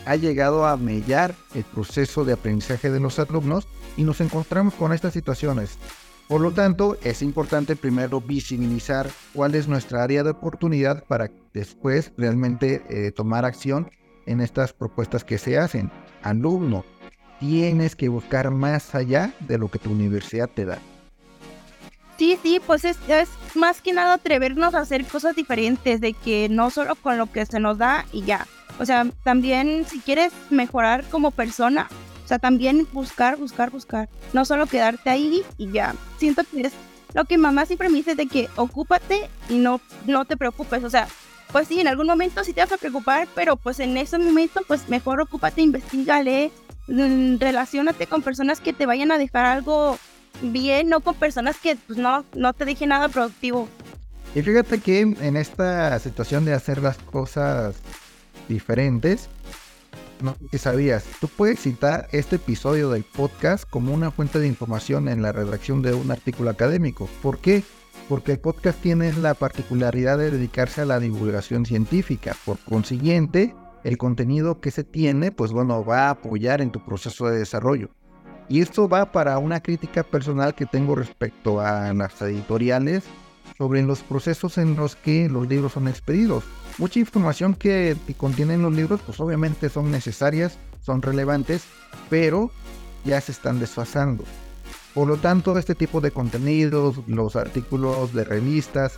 ha 0.06 0.16
llegado 0.16 0.66
a 0.66 0.78
mellar 0.78 1.36
el 1.54 1.64
proceso 1.64 2.26
de 2.26 2.34
aprendizaje 2.34 2.90
de 2.90 3.00
los 3.00 3.20
alumnos 3.20 3.68
y 3.98 4.04
nos 4.04 4.22
encontramos 4.22 4.74
con 4.74 4.94
estas 4.94 5.14
situaciones. 5.14 5.78
Por 6.28 6.42
lo 6.42 6.52
tanto, 6.52 6.98
es 7.04 7.22
importante 7.22 7.76
primero 7.76 8.22
visibilizar 8.22 9.10
cuál 9.34 9.56
es 9.56 9.68
nuestra 9.68 10.04
área 10.04 10.24
de 10.24 10.30
oportunidad 10.30 11.04
para 11.06 11.32
después 11.54 12.12
realmente 12.18 12.84
eh, 12.90 13.12
tomar 13.12 13.46
acción 13.46 13.90
en 14.28 14.42
estas 14.42 14.74
propuestas 14.74 15.24
que 15.24 15.40
se 15.40 15.58
hacen. 15.58 15.92
Alumno, 16.22 16.86
tienes 17.40 17.96
que 17.96 18.10
buscar 18.10 18.52
más 18.52 18.94
allá 18.94 19.34
de 19.40 19.58
lo 19.58 19.70
que 19.70 19.80
tu 19.80 19.92
universidad 19.92 20.50
te 20.50 20.66
da. 20.66 20.78
Sí, 22.20 22.38
sí, 22.44 22.62
pues 22.66 22.84
es, 22.84 22.98
más 23.56 23.82
que 23.82 23.94
nada 23.94 24.16
atrevernos 24.16 24.76
a 24.76 24.82
hacer 24.82 25.06
cosas 25.06 25.36
diferentes, 25.36 26.02
de 26.02 26.14
que 26.14 26.50
no 26.50 26.70
solo 26.70 26.96
con 26.96 27.18
lo 27.18 27.32
que 27.32 27.46
se 27.46 27.60
nos 27.60 27.78
da 27.78 28.06
y 28.12 28.24
ya. 28.24 28.46
O 28.80 28.86
sea, 28.86 29.06
también 29.24 29.86
si 29.88 30.00
quieres 30.00 30.34
mejorar 30.50 31.04
como 31.06 31.32
persona, 31.32 31.88
o 32.24 32.28
sea, 32.28 32.40
también 32.40 32.88
buscar, 32.92 33.38
buscar, 33.38 33.70
buscar. 33.72 34.10
No 34.34 34.46
solo 34.46 34.66
quedarte 34.66 35.10
ahí 35.10 35.44
y 35.58 35.72
ya. 35.72 35.96
Siento 36.18 36.44
que 36.44 36.62
es 36.62 36.74
lo 37.14 37.26
que 37.26 37.38
mamá 37.38 37.66
siempre 37.66 37.90
me 37.90 37.98
dice 37.98 38.16
de 38.16 38.28
que 38.28 38.50
ocúpate 38.56 39.30
y 39.50 39.58
no, 39.58 39.82
no 40.06 40.26
te 40.26 40.38
preocupes. 40.38 40.84
O 40.84 40.90
sea, 40.90 41.08
pues 41.52 41.68
sí, 41.68 41.80
en 41.80 41.88
algún 41.88 42.08
momento 42.08 42.44
sí 42.44 42.54
te 42.54 42.62
vas 42.62 42.72
a 42.72 42.78
preocupar, 42.78 43.28
pero 43.36 43.58
pues 43.58 43.80
en 43.80 43.98
ese 43.98 44.18
momento, 44.18 44.62
pues 44.68 44.88
mejor 44.90 45.20
ocúpate, 45.20 45.62
investigale, 45.62 46.52
Mm, 46.90 47.38
relacionate 47.40 48.08
con 48.08 48.24
personas 48.24 48.60
que 48.60 48.74
te 48.74 48.88
vayan 48.88 49.12
a 49.12 49.20
dejar 49.20 49.46
algo 49.46 50.00
bien, 50.42 50.90
no 50.90 51.02
con 51.02 51.14
personas 51.14 51.58
que 51.58 51.76
pues, 51.76 52.00
no, 52.00 52.26
no 52.34 52.54
te 52.54 52.66
dejen 52.66 52.90
nada 52.90 53.10
productivo. 53.10 53.70
Y 54.34 54.42
fíjate 54.42 54.80
que 54.80 55.02
en 55.02 55.38
esta 55.38 55.98
situación 56.00 56.46
de 56.46 56.54
hacer 56.54 56.82
las 56.82 56.98
cosas 56.98 57.76
diferentes, 58.50 59.30
no 60.22 60.36
sé 60.52 60.58
sabías, 60.58 61.06
tú 61.22 61.30
puedes 61.30 61.62
citar 61.62 62.10
este 62.12 62.36
episodio 62.36 62.90
del 62.90 63.04
podcast 63.04 63.64
como 63.70 63.94
una 63.94 64.12
fuente 64.12 64.40
de 64.40 64.48
información 64.48 65.08
en 65.08 65.22
la 65.22 65.32
redacción 65.32 65.82
de 65.82 65.94
un 65.94 66.12
artículo 66.12 66.50
académico. 66.50 67.08
¿Por 67.22 67.38
qué? 67.38 67.64
Porque 68.10 68.34
el 68.34 68.40
podcast 68.40 68.82
tiene 68.82 69.14
la 69.14 69.34
particularidad 69.34 70.18
de 70.18 70.32
dedicarse 70.32 70.82
a 70.82 70.86
la 70.86 71.00
divulgación 71.00 71.66
científica. 71.66 72.36
Por 72.44 72.58
consiguiente, 72.60 73.56
el 73.84 73.98
contenido 73.98 74.60
que 74.60 74.72
se 74.72 74.84
tiene, 74.84 75.32
pues 75.32 75.52
bueno, 75.52 75.86
va 75.86 76.08
a 76.08 76.10
apoyar 76.12 76.60
en 76.62 76.72
tu 76.72 76.84
proceso 76.84 77.28
de 77.28 77.40
desarrollo. 77.40 77.90
Y 78.50 78.62
esto 78.62 78.90
va 78.90 79.12
para 79.12 79.38
una 79.38 79.62
crítica 79.62 80.04
personal 80.04 80.56
que 80.56 80.66
tengo 80.66 80.96
respecto 80.96 81.62
a 81.62 81.94
las 81.94 82.22
editoriales 82.24 83.04
sobre 83.58 83.82
los 83.84 84.00
procesos 84.02 84.58
en 84.58 84.76
los 84.76 84.96
que 84.96 85.30
los 85.30 85.48
libros 85.48 85.74
son 85.74 85.88
expedidos. 85.88 86.44
Mucha 86.78 87.00
información 87.00 87.56
que 87.56 87.96
contienen 88.18 88.62
los 88.62 88.74
libros, 88.74 89.02
pues 89.06 89.20
obviamente 89.20 89.70
son 89.70 89.92
necesarias, 89.92 90.58
son 90.82 91.02
relevantes, 91.02 91.64
pero 92.10 92.52
ya 93.06 93.20
se 93.22 93.32
están 93.32 93.60
desfasando. 93.60 94.24
Por 94.94 95.08
lo 95.08 95.18
tanto, 95.18 95.58
este 95.58 95.76
tipo 95.76 96.02
de 96.02 96.12
contenidos, 96.12 97.02
los 97.08 97.36
artículos 97.36 98.14
de 98.14 98.24
revistas, 98.24 98.94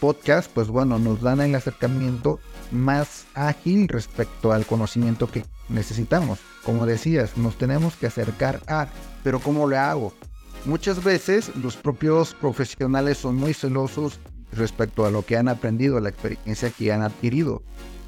podcast, 0.00 0.50
pues 0.52 0.68
bueno, 0.68 0.98
nos 0.98 1.20
dan 1.20 1.40
el 1.40 1.54
acercamiento 1.54 2.38
más 2.70 3.26
ágil 3.34 3.88
respecto 3.88 4.52
al 4.52 4.64
conocimiento 4.64 5.26
que 5.26 5.44
necesitamos. 5.68 6.38
Como 6.64 6.86
decías, 6.86 7.36
nos 7.36 7.56
tenemos 7.58 7.96
que 7.96 8.06
acercar 8.06 8.60
a, 8.68 8.88
pero 9.24 9.40
¿cómo 9.40 9.66
lo 9.66 9.78
hago? 9.78 10.12
Muchas 10.64 11.02
veces 11.02 11.54
los 11.56 11.76
propios 11.76 12.34
profesionales 12.34 13.18
son 13.18 13.36
muy 13.36 13.54
celosos 13.54 14.18
respecto 14.52 15.06
a 15.06 15.10
lo 15.10 15.24
que 15.24 15.36
han 15.36 15.48
aprendido, 15.48 16.00
la 16.00 16.08
experiencia 16.08 16.70
que 16.70 16.92
han 16.92 17.02
adquirido. 17.02 17.62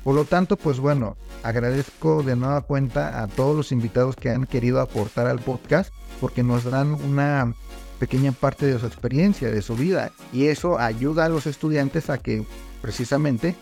Por 0.05 0.15
lo 0.15 0.25
tanto, 0.25 0.57
pues 0.57 0.79
bueno, 0.79 1.17
agradezco 1.43 2.23
de 2.23 2.37
nueva 2.37 2.63
cuenta 2.63 3.23
a 3.23 3.29
todos 3.29 3.57
los 3.57 3.73
invitados 3.73 4.17
que 4.17 4.31
han 4.31 4.47
querido 4.47 4.81
aportar 4.81 5.27
al 5.27 5.41
podcast 5.41 5.93
porque 6.21 6.43
nos 6.43 6.65
dan 6.65 6.95
una 6.95 7.55
pequeña 7.99 8.33
parte 8.33 8.67
de 8.67 8.79
su 8.79 8.87
experiencia, 8.87 9.51
de 9.51 9.63
su 9.63 9.77
vida. 9.77 10.11
Y 10.33 10.47
eso 10.47 10.79
ayuda 10.79 11.27
a 11.27 11.29
los 11.29 11.47
estudiantes 11.47 12.09
a 12.09 12.19
que 12.19 12.45
precisamente 12.81 13.55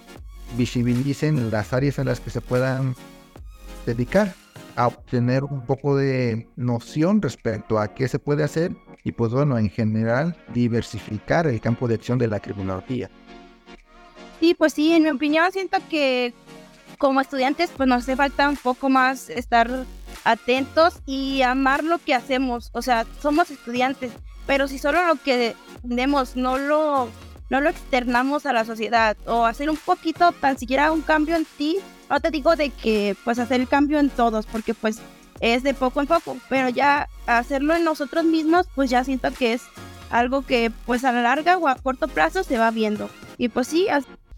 visibilicen 0.57 1.51
las 1.51 1.73
áreas 1.73 1.99
a 1.99 2.05
las 2.05 2.21
que 2.21 2.31
se 2.31 2.41
puedan 2.41 2.95
dedicar, 3.85 4.35
a 4.79 4.87
obtener 4.87 5.43
un 5.43 5.67
poco 5.67 5.97
de 5.97 6.49
noción 6.55 7.21
respecto 7.21 7.81
a 7.81 7.95
qué 7.95 8.07
se 8.07 8.21
puede 8.21 8.45
hacer 8.45 8.77
y 9.03 9.11
pues 9.11 9.33
bueno, 9.33 9.59
en 9.59 9.71
general 9.71 10.37
diversificar 10.55 11.49
el 11.49 11.61
campo 11.61 11.89
de 11.89 11.97
acción 11.97 12.17
de 12.17 12.29
la 12.29 12.39
criminología. 12.39 13.11
Sí, 14.39 14.55
pues 14.55 14.75
sí, 14.75 14.93
en 14.93 15.03
mi 15.03 15.11
opinión 15.11 15.51
siento 15.51 15.79
que 15.91 16.33
como 16.97 17.21
estudiantes 17.21 17.71
pues 17.77 17.89
nos 17.89 18.05
hace 18.05 18.15
falta 18.15 18.49
un 18.49 18.57
poco 18.57 18.89
más 18.89 19.29
estar 19.31 19.69
atentos 20.23 21.01
y 21.07 21.43
amar 21.43 21.83
lo 21.83 21.99
que 21.99 22.15
hacemos. 22.15 22.71
O 22.73 22.81
sea, 22.81 23.05
somos 23.21 23.51
estudiantes, 23.51 24.13
pero 24.47 24.69
si 24.69 24.79
solo 24.79 25.05
lo 25.05 25.17
que 25.17 25.57
tenemos 25.83 26.37
no 26.37 26.57
lo, 26.57 27.09
no 27.51 27.61
lo 27.61 27.69
externamos 27.69 28.47
a 28.47 28.53
la 28.53 28.65
sociedad 28.65 29.17
o 29.27 29.45
hacer 29.45 29.71
un 29.71 29.77
poquito, 29.77 30.31
tan 30.31 30.57
siquiera 30.57 30.93
un 30.93 31.03
cambio 31.03 31.35
en 31.35 31.47
ti, 31.57 31.79
no 32.09 32.21
te 32.21 32.31
digo 32.31 32.57
de 32.57 32.71
que 32.71 33.17
pues 33.25 33.39
hacer 33.39 33.61
el 33.61 33.69
cambio 33.69 33.99
en 33.99 34.11
todos, 34.11 34.47
porque 34.47 34.75
pues 34.75 35.01
es 35.41 35.63
de 35.63 35.75
poco 35.75 36.01
en 36.01 36.07
poco, 36.07 36.37
pero 36.49 36.69
ya 36.69 37.09
hacerlo 37.27 37.75
en 37.75 37.85
nosotros 37.85 38.25
mismos, 38.25 38.67
pues 38.75 38.91
ya 38.91 39.05
siento 39.05 39.33
que 39.33 39.53
es 39.55 39.63
algo 40.11 40.43
que 40.43 40.73
pues 40.87 41.05
a 41.05 41.13
la 41.13 41.23
larga 41.23 41.59
o 41.59 41.69
a 41.69 41.77
corto 41.77 42.09
plazo 42.09 42.43
se 42.43 42.59
va 42.59 42.71
viendo. 42.71 43.09
Y 43.37 43.49
pues 43.49 43.69
sí, 43.69 43.87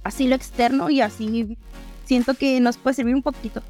así 0.02 0.28
lo 0.28 0.34
externo 0.34 0.90
y 0.90 1.00
así 1.00 1.56
siento 2.04 2.34
que 2.34 2.60
nos 2.60 2.76
puede 2.76 2.94
servir 2.94 3.14
un 3.14 3.22
poquito. 3.22 3.62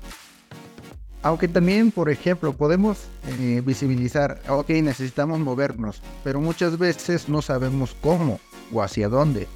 Aunque 1.22 1.48
también, 1.48 1.90
por 1.90 2.08
ejemplo, 2.08 2.54
podemos 2.54 3.04
eh, 3.38 3.62
visibilizar, 3.64 4.40
ok, 4.48 4.70
necesitamos 4.70 5.38
movernos, 5.38 6.00
pero 6.24 6.40
muchas 6.40 6.78
veces 6.78 7.28
no 7.28 7.42
sabemos 7.42 7.94
cómo 8.00 8.40
o 8.72 8.82
hacia 8.82 9.10
dónde. 9.10 9.46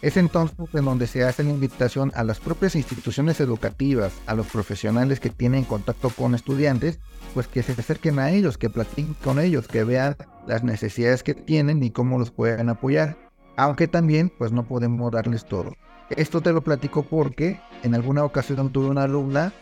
Es 0.00 0.16
entonces 0.16 0.56
en 0.74 0.84
donde 0.84 1.08
se 1.08 1.24
hace 1.24 1.42
la 1.42 1.50
invitación 1.50 2.12
a 2.14 2.22
las 2.22 2.38
propias 2.38 2.76
instituciones 2.76 3.40
educativas, 3.40 4.12
a 4.26 4.34
los 4.34 4.46
profesionales 4.46 5.18
que 5.18 5.30
tienen 5.30 5.64
contacto 5.64 6.10
con 6.10 6.36
estudiantes, 6.36 7.00
pues 7.34 7.48
que 7.48 7.64
se 7.64 7.72
acerquen 7.72 8.20
a 8.20 8.30
ellos, 8.30 8.58
que 8.58 8.70
platiquen 8.70 9.14
con 9.24 9.40
ellos, 9.40 9.66
que 9.66 9.82
vean 9.82 10.16
las 10.46 10.62
necesidades 10.62 11.24
que 11.24 11.34
tienen 11.34 11.82
y 11.82 11.90
cómo 11.90 12.18
los 12.18 12.30
pueden 12.30 12.68
apoyar. 12.68 13.16
Aunque 13.56 13.88
también, 13.88 14.30
pues 14.38 14.52
no 14.52 14.64
podemos 14.64 15.10
darles 15.10 15.44
todo. 15.44 15.72
Esto 16.10 16.40
te 16.40 16.52
lo 16.52 16.62
platico 16.62 17.02
porque 17.02 17.60
en 17.82 17.96
alguna 17.96 18.22
ocasión 18.22 18.70
tuve 18.70 18.86
una 18.86 19.02
alumna 19.02 19.52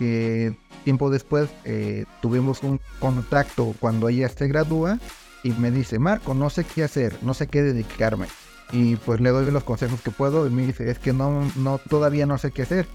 que 0.00 0.56
tiempo 0.82 1.08
después 1.08 1.48
eh, 1.64 2.04
tuvimos 2.20 2.64
un 2.64 2.80
contacto 2.98 3.74
cuando 3.78 4.08
ella 4.08 4.28
se 4.28 4.48
gradúa 4.48 4.98
y 5.44 5.52
me 5.52 5.70
dice, 5.70 6.00
Marco, 6.00 6.34
no 6.34 6.50
sé 6.50 6.64
qué 6.64 6.82
hacer, 6.82 7.16
no 7.22 7.32
sé 7.32 7.46
qué 7.46 7.62
dedicarme. 7.62 8.26
Y 8.70 8.96
pues 8.96 9.20
le 9.20 9.30
doy 9.30 9.50
los 9.50 9.64
consejos 9.64 10.00
que 10.02 10.10
puedo 10.10 10.46
y 10.46 10.50
me 10.50 10.66
dice, 10.66 10.90
es 10.90 10.98
que 10.98 11.12
no, 11.12 11.50
no, 11.56 11.78
todavía 11.78 12.26
no 12.26 12.36
sé 12.38 12.50
qué 12.50 12.62
hacer. 12.62 12.86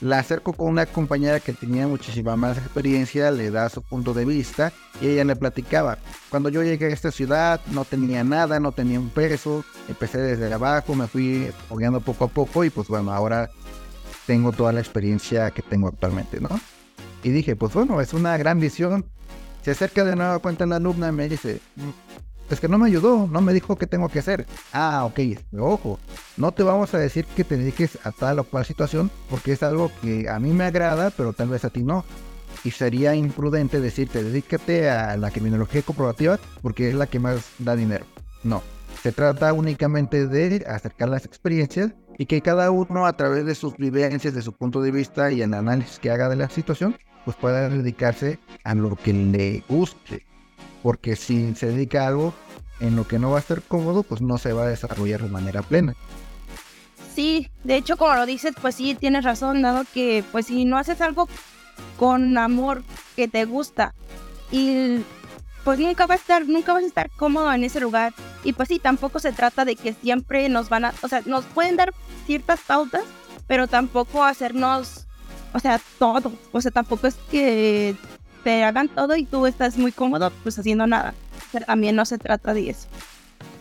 La 0.00 0.18
acerco 0.18 0.52
con 0.52 0.68
una 0.68 0.84
compañera 0.84 1.38
que 1.38 1.52
tenía 1.52 1.86
muchísima 1.86 2.34
más 2.34 2.58
experiencia, 2.58 3.30
le 3.30 3.52
da 3.52 3.68
su 3.68 3.82
punto 3.82 4.12
de 4.14 4.24
vista 4.24 4.72
y 5.00 5.06
ella 5.06 5.24
le 5.24 5.36
platicaba. 5.36 5.98
Cuando 6.28 6.48
yo 6.48 6.62
llegué 6.62 6.86
a 6.86 6.88
esta 6.88 7.12
ciudad 7.12 7.60
no 7.70 7.84
tenía 7.84 8.24
nada, 8.24 8.58
no 8.58 8.72
tenía 8.72 8.98
un 8.98 9.10
peso, 9.10 9.64
empecé 9.88 10.18
desde 10.18 10.52
abajo, 10.52 10.96
me 10.96 11.06
fui 11.06 11.50
fogueando 11.68 12.00
poco 12.00 12.24
a 12.24 12.28
poco 12.28 12.64
y 12.64 12.70
pues 12.70 12.88
bueno, 12.88 13.12
ahora 13.12 13.48
tengo 14.26 14.50
toda 14.52 14.72
la 14.72 14.80
experiencia 14.80 15.50
que 15.52 15.62
tengo 15.62 15.88
actualmente, 15.88 16.40
¿no? 16.40 16.48
Y 17.22 17.30
dije, 17.30 17.54
pues 17.54 17.72
bueno, 17.72 18.00
es 18.00 18.12
una 18.12 18.36
gran 18.36 18.58
visión. 18.58 19.06
Se 19.62 19.70
acerca 19.70 20.04
de 20.04 20.16
nuevo 20.16 20.40
cuenta 20.40 20.66
la 20.66 20.76
alumna 20.76 21.12
me 21.12 21.28
dice, 21.28 21.60
es 22.54 22.60
que 22.60 22.68
no 22.68 22.78
me 22.78 22.88
ayudó, 22.88 23.26
no 23.26 23.40
me 23.40 23.52
dijo 23.52 23.76
qué 23.76 23.86
tengo 23.86 24.08
que 24.08 24.18
hacer. 24.18 24.46
Ah, 24.72 25.04
ok, 25.04 25.20
ojo, 25.58 25.98
no 26.36 26.52
te 26.52 26.62
vamos 26.62 26.92
a 26.94 26.98
decir 26.98 27.24
que 27.24 27.44
te 27.44 27.56
dediques 27.56 27.98
a 28.04 28.12
tal 28.12 28.38
o 28.38 28.44
cual 28.44 28.64
situación 28.64 29.10
porque 29.30 29.52
es 29.52 29.62
algo 29.62 29.90
que 30.00 30.28
a 30.28 30.38
mí 30.38 30.52
me 30.52 30.64
agrada, 30.64 31.10
pero 31.10 31.32
tal 31.32 31.48
vez 31.48 31.64
a 31.64 31.70
ti 31.70 31.82
no. 31.82 32.04
Y 32.64 32.70
sería 32.70 33.14
imprudente 33.14 33.80
decirte, 33.80 34.22
dedícate 34.22 34.90
a 34.90 35.16
la 35.16 35.30
criminología 35.30 35.82
comprobativa 35.82 36.38
porque 36.60 36.88
es 36.88 36.94
la 36.94 37.06
que 37.06 37.18
más 37.18 37.50
da 37.58 37.74
dinero. 37.74 38.04
No, 38.44 38.62
se 39.02 39.12
trata 39.12 39.52
únicamente 39.52 40.26
de 40.26 40.64
acercar 40.68 41.08
las 41.08 41.24
experiencias 41.24 41.92
y 42.18 42.26
que 42.26 42.40
cada 42.40 42.70
uno 42.70 43.06
a 43.06 43.16
través 43.16 43.46
de 43.46 43.54
sus 43.54 43.76
vivencias, 43.76 44.34
de 44.34 44.42
su 44.42 44.52
punto 44.52 44.80
de 44.80 44.90
vista 44.90 45.32
y 45.32 45.42
el 45.42 45.54
análisis 45.54 45.98
que 45.98 46.10
haga 46.10 46.28
de 46.28 46.36
la 46.36 46.48
situación, 46.48 46.96
pues 47.24 47.36
pueda 47.36 47.68
dedicarse 47.68 48.38
a 48.64 48.74
lo 48.74 48.94
que 48.96 49.12
le 49.12 49.64
guste. 49.68 50.26
Porque 50.82 51.16
si 51.16 51.54
se 51.54 51.66
dedica 51.66 52.04
a 52.04 52.08
algo 52.08 52.34
en 52.80 52.96
lo 52.96 53.06
que 53.06 53.18
no 53.18 53.30
va 53.30 53.38
a 53.38 53.42
ser 53.42 53.62
cómodo, 53.62 54.02
pues 54.02 54.20
no 54.20 54.38
se 54.38 54.52
va 54.52 54.64
a 54.64 54.68
desarrollar 54.68 55.22
de 55.22 55.28
manera 55.28 55.62
plena. 55.62 55.94
Sí, 57.14 57.50
de 57.62 57.76
hecho, 57.76 57.96
como 57.96 58.14
lo 58.14 58.26
dices, 58.26 58.54
pues 58.60 58.74
sí, 58.74 58.94
tienes 58.94 59.24
razón, 59.24 59.62
dado 59.62 59.84
que 59.92 60.24
pues 60.32 60.46
si 60.46 60.64
no 60.64 60.78
haces 60.78 61.00
algo 61.00 61.28
con 61.98 62.36
amor 62.38 62.82
que 63.16 63.28
te 63.28 63.44
gusta 63.44 63.94
y 64.50 65.00
pues 65.64 65.78
nunca 65.78 66.06
vas 66.06 66.18
a 66.18 66.22
estar, 66.22 66.48
nunca 66.48 66.72
vas 66.72 66.82
a 66.82 66.86
estar 66.86 67.10
cómodo 67.10 67.52
en 67.52 67.64
ese 67.64 67.80
lugar. 67.80 68.12
Y 68.44 68.52
pues 68.52 68.68
sí, 68.68 68.78
tampoco 68.78 69.18
se 69.18 69.32
trata 69.32 69.64
de 69.64 69.76
que 69.76 69.92
siempre 69.92 70.48
nos 70.48 70.68
van 70.68 70.86
a, 70.86 70.94
o 71.02 71.08
sea, 71.08 71.22
nos 71.26 71.44
pueden 71.44 71.76
dar 71.76 71.94
ciertas 72.26 72.60
pautas, 72.60 73.04
pero 73.46 73.68
tampoco 73.68 74.24
hacernos, 74.24 75.06
o 75.52 75.58
sea, 75.60 75.80
todo. 75.98 76.32
O 76.50 76.60
sea, 76.60 76.70
tampoco 76.70 77.06
es 77.06 77.14
que 77.30 77.94
te 78.42 78.64
hagan 78.64 78.88
todo 78.88 79.16
y 79.16 79.24
tú 79.24 79.46
estás 79.46 79.76
muy 79.76 79.92
cómodo 79.92 80.32
pues 80.42 80.58
haciendo 80.58 80.86
nada. 80.86 81.14
Pero 81.52 81.66
también 81.66 81.96
no 81.96 82.04
se 82.04 82.18
trata 82.18 82.54
de 82.54 82.70
eso. 82.70 82.88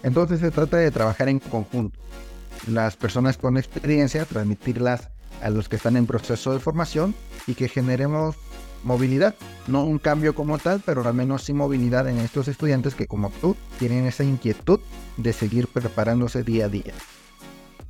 Entonces 0.04 0.39
se 0.39 0.52
trata 0.52 0.78
de 0.78 0.91
trabajar 0.91 1.30
en 1.30 1.39
conjunto. 1.39 2.00
Las 2.67 2.96
personas 2.96 3.38
con 3.38 3.58
experiencia, 3.58 4.26
transmitirlas 4.26 5.10
a 5.41 5.50
los 5.50 5.67
que 5.67 5.76
están 5.76 5.98
en 5.98 6.06
proceso 6.06 6.54
de 6.54 6.60
formación 6.60 7.15
y 7.48 7.56
que 7.56 7.67
generemos 7.67 8.36
movilidad. 8.84 9.36
No 9.67 9.84
un 9.84 10.00
cambio 10.00 10.36
como 10.36 10.58
tal, 10.58 10.82
pero 10.86 11.06
al 11.08 11.13
menos 11.13 11.44
sí 11.44 11.54
movilidad 11.54 12.08
en 12.08 12.20
estos 12.20 12.48
estudiantes 12.48 12.96
que 12.96 13.08
como 13.08 13.30
tú 13.41 13.56
tienen 13.80 14.06
esa 14.06 14.24
inquietud 14.24 14.80
de 15.17 15.34
seguir 15.34 15.67
preparándose 15.67 16.44
día 16.44 16.65
a 16.65 16.70
día. 16.70 16.94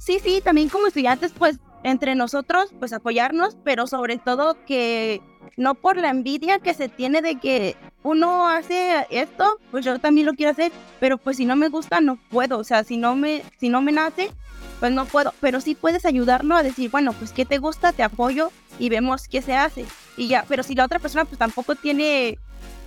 Sí, 0.01 0.17
sí, 0.19 0.41
también 0.43 0.67
como 0.67 0.87
estudiantes, 0.87 1.31
pues 1.31 1.59
entre 1.83 2.15
nosotros, 2.15 2.73
pues 2.79 2.91
apoyarnos, 2.91 3.55
pero 3.63 3.85
sobre 3.85 4.17
todo 4.17 4.57
que 4.65 5.21
no 5.57 5.75
por 5.75 5.95
la 5.95 6.09
envidia 6.09 6.57
que 6.57 6.73
se 6.73 6.89
tiene 6.89 7.21
de 7.21 7.35
que 7.39 7.77
uno 8.01 8.49
hace 8.49 9.05
esto, 9.11 9.59
pues 9.69 9.85
yo 9.85 9.99
también 9.99 10.25
lo 10.25 10.33
quiero 10.33 10.53
hacer, 10.53 10.71
pero 10.99 11.19
pues 11.19 11.37
si 11.37 11.45
no 11.45 11.55
me 11.55 11.69
gusta 11.69 12.01
no 12.01 12.17
puedo, 12.31 12.57
o 12.57 12.63
sea, 12.63 12.83
si 12.83 12.97
no 12.97 13.15
me 13.15 13.43
si 13.59 13.69
no 13.69 13.83
me 13.83 13.91
nace, 13.91 14.31
pues 14.79 14.91
no 14.91 15.05
puedo, 15.05 15.35
pero 15.39 15.61
sí 15.61 15.75
puedes 15.75 16.03
ayudarlo 16.03 16.55
a 16.55 16.63
decir, 16.63 16.89
bueno, 16.89 17.13
pues 17.13 17.31
qué 17.31 17.45
te 17.45 17.59
gusta, 17.59 17.93
te 17.93 18.01
apoyo 18.01 18.51
y 18.79 18.89
vemos 18.89 19.27
qué 19.27 19.43
se 19.43 19.53
hace. 19.53 19.85
Y 20.17 20.29
ya, 20.29 20.45
pero 20.47 20.63
si 20.63 20.73
la 20.73 20.85
otra 20.85 20.97
persona 20.97 21.25
pues 21.25 21.37
tampoco 21.37 21.75
tiene 21.75 22.39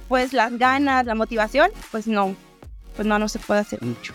pues 0.09 0.33
las 0.33 0.59
ganas, 0.59 1.07
la 1.07 1.15
motivación, 1.15 1.71
pues 1.93 2.09
no, 2.09 2.35
pues 2.97 3.07
no, 3.07 3.21
no 3.21 3.29
se 3.29 3.39
puede 3.39 3.61
hacer 3.61 3.81
mucho. 3.83 4.15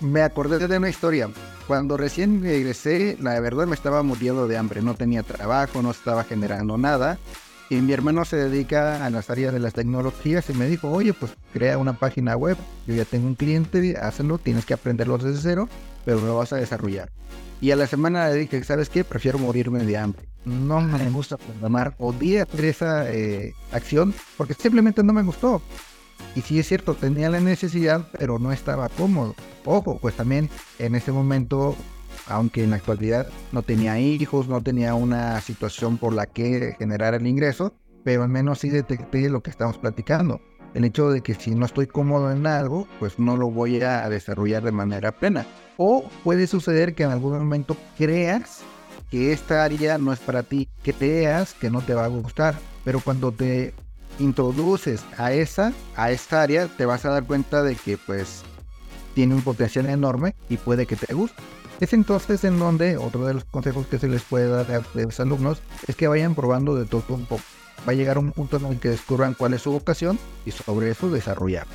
Me 0.00 0.22
acordé 0.22 0.66
de 0.66 0.76
una 0.76 0.90
historia. 0.90 1.30
Cuando 1.66 1.96
recién 1.96 2.42
regresé, 2.42 3.16
la 3.20 3.40
verdad 3.40 3.66
me 3.66 3.74
estaba 3.74 4.02
muriendo 4.02 4.46
de 4.46 4.56
hambre. 4.56 4.82
No 4.82 4.94
tenía 4.94 5.22
trabajo, 5.22 5.82
no 5.82 5.90
estaba 5.90 6.24
generando 6.24 6.76
nada. 6.76 7.18
Y 7.70 7.76
mi 7.76 7.92
hermano 7.92 8.24
se 8.24 8.36
dedica 8.36 9.04
a 9.04 9.10
las 9.10 9.30
áreas 9.30 9.52
de 9.52 9.58
las 9.58 9.72
tecnologías 9.72 10.48
y 10.50 10.52
me 10.52 10.68
dijo, 10.68 10.90
oye, 10.90 11.12
pues 11.14 11.32
crea 11.52 11.78
una 11.78 11.94
página 11.94 12.36
web. 12.36 12.56
Yo 12.86 12.94
ya 12.94 13.04
tengo 13.04 13.26
un 13.26 13.34
cliente, 13.34 13.96
hazlo, 14.00 14.38
tienes 14.38 14.64
que 14.66 14.74
aprenderlo 14.74 15.18
desde 15.18 15.40
cero, 15.40 15.68
pero 16.04 16.20
lo 16.20 16.36
vas 16.36 16.52
a 16.52 16.56
desarrollar. 16.56 17.10
Y 17.60 17.70
a 17.70 17.76
la 17.76 17.86
semana 17.86 18.28
le 18.28 18.36
dije, 18.36 18.62
¿sabes 18.62 18.88
qué? 18.90 19.02
Prefiero 19.02 19.38
morirme 19.38 19.82
de 19.84 19.96
hambre. 19.96 20.28
No 20.44 20.80
me 20.80 21.10
gusta 21.10 21.38
programar. 21.38 21.94
Odié 21.98 22.42
hacer 22.42 22.64
esa 22.66 23.10
eh, 23.10 23.54
acción 23.72 24.14
porque 24.36 24.54
simplemente 24.54 25.02
no 25.02 25.12
me 25.12 25.22
gustó. 25.22 25.60
Y 26.36 26.42
sí 26.42 26.58
es 26.58 26.68
cierto, 26.68 26.94
tenía 26.94 27.30
la 27.30 27.40
necesidad, 27.40 28.06
pero 28.18 28.38
no 28.38 28.52
estaba 28.52 28.90
cómodo. 28.90 29.34
Ojo, 29.64 29.98
pues 29.98 30.14
también 30.14 30.50
en 30.78 30.94
ese 30.94 31.10
momento, 31.10 31.74
aunque 32.28 32.62
en 32.62 32.70
la 32.70 32.76
actualidad 32.76 33.26
no 33.52 33.62
tenía 33.62 33.98
hijos, 33.98 34.46
no 34.46 34.62
tenía 34.62 34.94
una 34.94 35.40
situación 35.40 35.96
por 35.96 36.12
la 36.12 36.26
que 36.26 36.76
generar 36.78 37.14
el 37.14 37.26
ingreso, 37.26 37.72
pero 38.04 38.22
al 38.22 38.28
menos 38.28 38.58
sí 38.58 38.68
detecté 38.68 39.30
lo 39.30 39.42
que 39.42 39.48
estamos 39.48 39.78
platicando. 39.78 40.42
El 40.74 40.84
hecho 40.84 41.08
de 41.08 41.22
que 41.22 41.34
si 41.34 41.54
no 41.54 41.64
estoy 41.64 41.86
cómodo 41.86 42.30
en 42.30 42.46
algo, 42.46 42.86
pues 42.98 43.18
no 43.18 43.38
lo 43.38 43.50
voy 43.50 43.80
a 43.80 44.06
desarrollar 44.10 44.62
de 44.62 44.72
manera 44.72 45.12
plena. 45.12 45.46
O 45.78 46.06
puede 46.22 46.46
suceder 46.46 46.94
que 46.94 47.04
en 47.04 47.12
algún 47.12 47.38
momento 47.38 47.78
creas 47.96 48.60
que 49.10 49.32
esta 49.32 49.64
área 49.64 49.96
no 49.96 50.12
es 50.12 50.18
para 50.18 50.42
ti, 50.42 50.68
que 50.82 50.92
creas 50.92 51.54
que 51.54 51.70
no 51.70 51.80
te 51.80 51.94
va 51.94 52.04
a 52.04 52.08
gustar, 52.08 52.56
pero 52.84 53.00
cuando 53.00 53.32
te 53.32 53.72
introduces 54.18 55.04
a 55.16 55.32
esa, 55.32 55.72
a 55.96 56.10
esta 56.10 56.42
área, 56.42 56.68
te 56.68 56.86
vas 56.86 57.04
a 57.04 57.10
dar 57.10 57.24
cuenta 57.24 57.62
de 57.62 57.74
que 57.74 57.98
pues 57.98 58.42
tiene 59.14 59.34
un 59.34 59.42
potencial 59.42 59.86
enorme 59.86 60.34
y 60.48 60.56
puede 60.56 60.86
que 60.86 60.96
te 60.96 61.14
guste. 61.14 61.42
Es 61.80 61.92
entonces 61.92 62.42
en 62.44 62.58
donde 62.58 62.96
otro 62.96 63.26
de 63.26 63.34
los 63.34 63.44
consejos 63.44 63.86
que 63.86 63.98
se 63.98 64.08
les 64.08 64.22
puede 64.22 64.48
dar 64.48 64.70
a 64.70 64.82
los 64.94 65.20
alumnos 65.20 65.60
es 65.86 65.94
que 65.94 66.08
vayan 66.08 66.34
probando 66.34 66.74
de 66.74 66.86
todo 66.86 67.04
un 67.08 67.26
poco. 67.26 67.42
Va 67.86 67.92
a 67.92 67.94
llegar 67.94 68.18
un 68.18 68.32
punto 68.32 68.56
en 68.56 68.66
el 68.66 68.80
que 68.80 68.88
descubran 68.88 69.34
cuál 69.34 69.54
es 69.54 69.62
su 69.62 69.72
vocación 69.72 70.18
y 70.46 70.50
sobre 70.50 70.90
eso 70.90 71.10
desarrollar. 71.10 71.66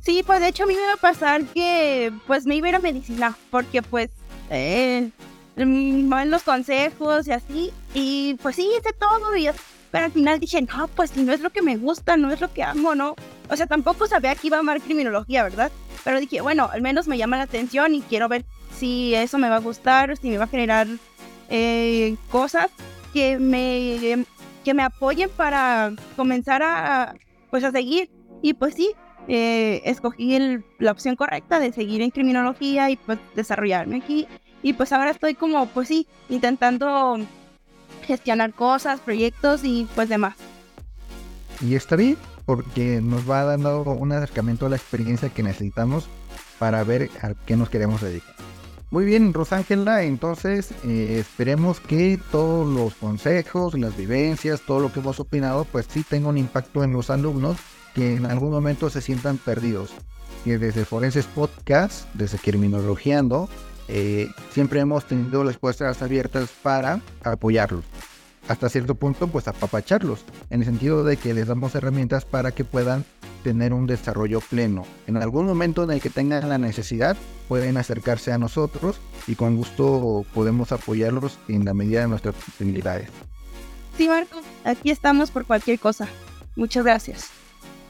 Sí, 0.00 0.22
pues 0.26 0.40
de 0.40 0.48
hecho 0.48 0.64
a 0.64 0.66
mí 0.66 0.74
me 0.74 0.82
iba 0.82 0.94
a 0.94 0.96
pasar 0.96 1.44
que 1.44 2.12
pues 2.26 2.46
me 2.46 2.56
iba 2.56 2.66
a 2.66 2.70
ir 2.70 2.76
a 2.76 2.80
medicina 2.80 3.36
porque 3.50 3.82
pues 3.82 4.10
eh, 4.50 5.10
van 5.56 6.30
los 6.30 6.42
consejos 6.42 7.26
y 7.26 7.32
así 7.32 7.72
y 7.94 8.34
pues 8.42 8.56
sí 8.56 8.68
hice 8.78 8.92
todo 8.92 9.36
y 9.36 9.48
pero 9.92 10.06
al 10.06 10.12
final 10.12 10.40
dije, 10.40 10.62
no, 10.62 10.88
pues 10.88 11.10
si 11.10 11.22
no 11.22 11.32
es 11.32 11.40
lo 11.40 11.50
que 11.50 11.60
me 11.60 11.76
gusta, 11.76 12.16
no 12.16 12.32
es 12.32 12.40
lo 12.40 12.52
que 12.52 12.62
amo, 12.62 12.94
¿no? 12.94 13.14
O 13.50 13.56
sea, 13.56 13.66
tampoco 13.66 14.06
sabía 14.06 14.34
que 14.34 14.46
iba 14.46 14.56
a 14.56 14.60
amar 14.60 14.80
criminología, 14.80 15.42
¿verdad? 15.44 15.70
Pero 16.02 16.18
dije, 16.18 16.40
bueno, 16.40 16.68
al 16.72 16.80
menos 16.80 17.06
me 17.06 17.18
llama 17.18 17.36
la 17.36 17.42
atención 17.44 17.94
y 17.94 18.00
quiero 18.00 18.26
ver 18.26 18.46
si 18.74 19.14
eso 19.14 19.36
me 19.36 19.50
va 19.50 19.56
a 19.56 19.60
gustar, 19.60 20.16
si 20.16 20.30
me 20.30 20.38
va 20.38 20.44
a 20.44 20.48
generar 20.48 20.88
eh, 21.50 22.16
cosas 22.30 22.70
que 23.12 23.38
me, 23.38 24.24
que 24.64 24.72
me 24.72 24.82
apoyen 24.82 25.28
para 25.28 25.92
comenzar 26.16 26.62
a, 26.62 27.14
pues, 27.50 27.62
a 27.62 27.70
seguir. 27.70 28.10
Y 28.40 28.54
pues 28.54 28.74
sí, 28.74 28.92
eh, 29.28 29.82
escogí 29.84 30.38
la 30.78 30.90
opción 30.90 31.16
correcta 31.16 31.60
de 31.60 31.70
seguir 31.70 32.00
en 32.00 32.10
criminología 32.10 32.88
y 32.88 32.96
pues 32.96 33.18
desarrollarme 33.36 33.96
aquí. 33.98 34.26
Y 34.62 34.72
pues 34.72 34.90
ahora 34.92 35.10
estoy 35.10 35.34
como, 35.34 35.66
pues 35.66 35.88
sí, 35.88 36.06
intentando 36.30 37.18
gestionar 38.02 38.52
cosas, 38.52 39.00
proyectos 39.00 39.64
y 39.64 39.88
pues 39.94 40.08
demás. 40.08 40.34
Y 41.60 41.74
está 41.74 41.96
bien, 41.96 42.16
porque 42.44 43.00
nos 43.00 43.28
va 43.28 43.44
dando 43.44 43.82
un 43.82 44.12
acercamiento 44.12 44.66
a 44.66 44.68
la 44.68 44.76
experiencia 44.76 45.28
que 45.28 45.42
necesitamos 45.42 46.08
para 46.58 46.82
ver 46.84 47.10
a 47.22 47.34
qué 47.46 47.56
nos 47.56 47.70
queremos 47.70 48.00
dedicar. 48.00 48.34
Muy 48.90 49.06
bien, 49.06 49.32
Rosángela, 49.32 50.02
entonces 50.02 50.72
eh, 50.84 51.16
esperemos 51.18 51.80
que 51.80 52.20
todos 52.30 52.68
los 52.68 52.94
consejos, 52.94 53.78
las 53.78 53.96
vivencias, 53.96 54.60
todo 54.66 54.80
lo 54.80 54.92
que 54.92 55.00
hemos 55.00 55.18
opinado, 55.18 55.64
pues 55.64 55.86
sí 55.88 56.04
tenga 56.06 56.28
un 56.28 56.36
impacto 56.36 56.84
en 56.84 56.92
los 56.92 57.08
alumnos 57.08 57.56
que 57.94 58.16
en 58.16 58.26
algún 58.26 58.50
momento 58.50 58.90
se 58.90 59.00
sientan 59.00 59.38
perdidos. 59.38 59.92
Y 60.44 60.50
desde 60.50 60.84
Forenses 60.84 61.26
Podcast, 61.26 62.06
desde 62.12 62.36
Criminologiando, 62.38 63.48
eh, 63.88 64.28
siempre 64.50 64.80
hemos 64.80 65.06
tenido 65.06 65.44
las 65.44 65.58
puertas 65.58 66.02
abiertas 66.02 66.50
para 66.62 67.00
apoyarlos. 67.22 67.84
Hasta 68.48 68.68
cierto 68.68 68.94
punto, 68.94 69.28
pues 69.28 69.46
apapacharlos, 69.46 70.24
en 70.50 70.60
el 70.60 70.66
sentido 70.66 71.04
de 71.04 71.16
que 71.16 71.32
les 71.32 71.46
damos 71.46 71.74
herramientas 71.74 72.24
para 72.24 72.52
que 72.52 72.64
puedan 72.64 73.04
tener 73.44 73.72
un 73.72 73.86
desarrollo 73.86 74.40
pleno. 74.40 74.84
En 75.06 75.16
algún 75.16 75.46
momento 75.46 75.84
en 75.84 75.90
el 75.90 76.00
que 76.00 76.10
tengan 76.10 76.48
la 76.48 76.58
necesidad, 76.58 77.16
pueden 77.48 77.76
acercarse 77.76 78.32
a 78.32 78.38
nosotros 78.38 79.00
y 79.26 79.34
con 79.36 79.56
gusto 79.56 80.24
podemos 80.34 80.72
apoyarlos 80.72 81.38
en 81.48 81.64
la 81.64 81.74
medida 81.74 82.00
de 82.00 82.08
nuestras 82.08 82.34
posibilidades. 82.34 83.08
Sí, 83.96 84.08
Marco, 84.08 84.40
aquí 84.64 84.90
estamos 84.90 85.30
por 85.30 85.44
cualquier 85.44 85.78
cosa. 85.78 86.08
Muchas 86.56 86.84
gracias. 86.84 87.30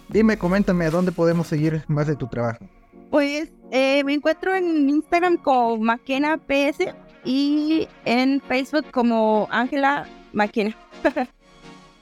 Dime, 0.08 0.36
coméntame, 0.36 0.90
¿dónde 0.90 1.12
podemos 1.12 1.46
seguir 1.46 1.84
más 1.88 2.06
de 2.06 2.16
tu 2.16 2.26
trabajo? 2.26 2.66
Pues 3.10 3.50
eh, 3.70 4.02
me 4.04 4.14
encuentro 4.14 4.54
en 4.54 4.88
Instagram 4.88 5.36
como 5.36 5.78
Maquena 5.78 6.38
PS 6.38 6.94
y 7.24 7.88
en 8.04 8.40
Facebook 8.40 8.90
como 8.90 9.48
Ángela 9.50 10.08
Maquena. 10.32 10.76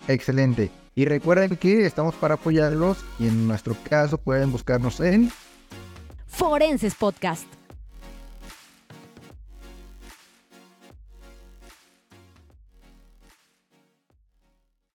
Excelente. 0.09 0.71
Y 0.95 1.05
recuerden 1.05 1.57
que 1.57 1.87
estamos 1.87 2.15
para 2.15 2.35
apoyarlos 2.35 2.99
y 3.19 3.29
en 3.29 3.47
nuestro 3.47 3.77
caso 3.89 4.19
pueden 4.19 4.53
buscarnos 4.53 5.01
en 5.01 5.31
Forenses 6.27 6.95
Podcast. 6.95 7.60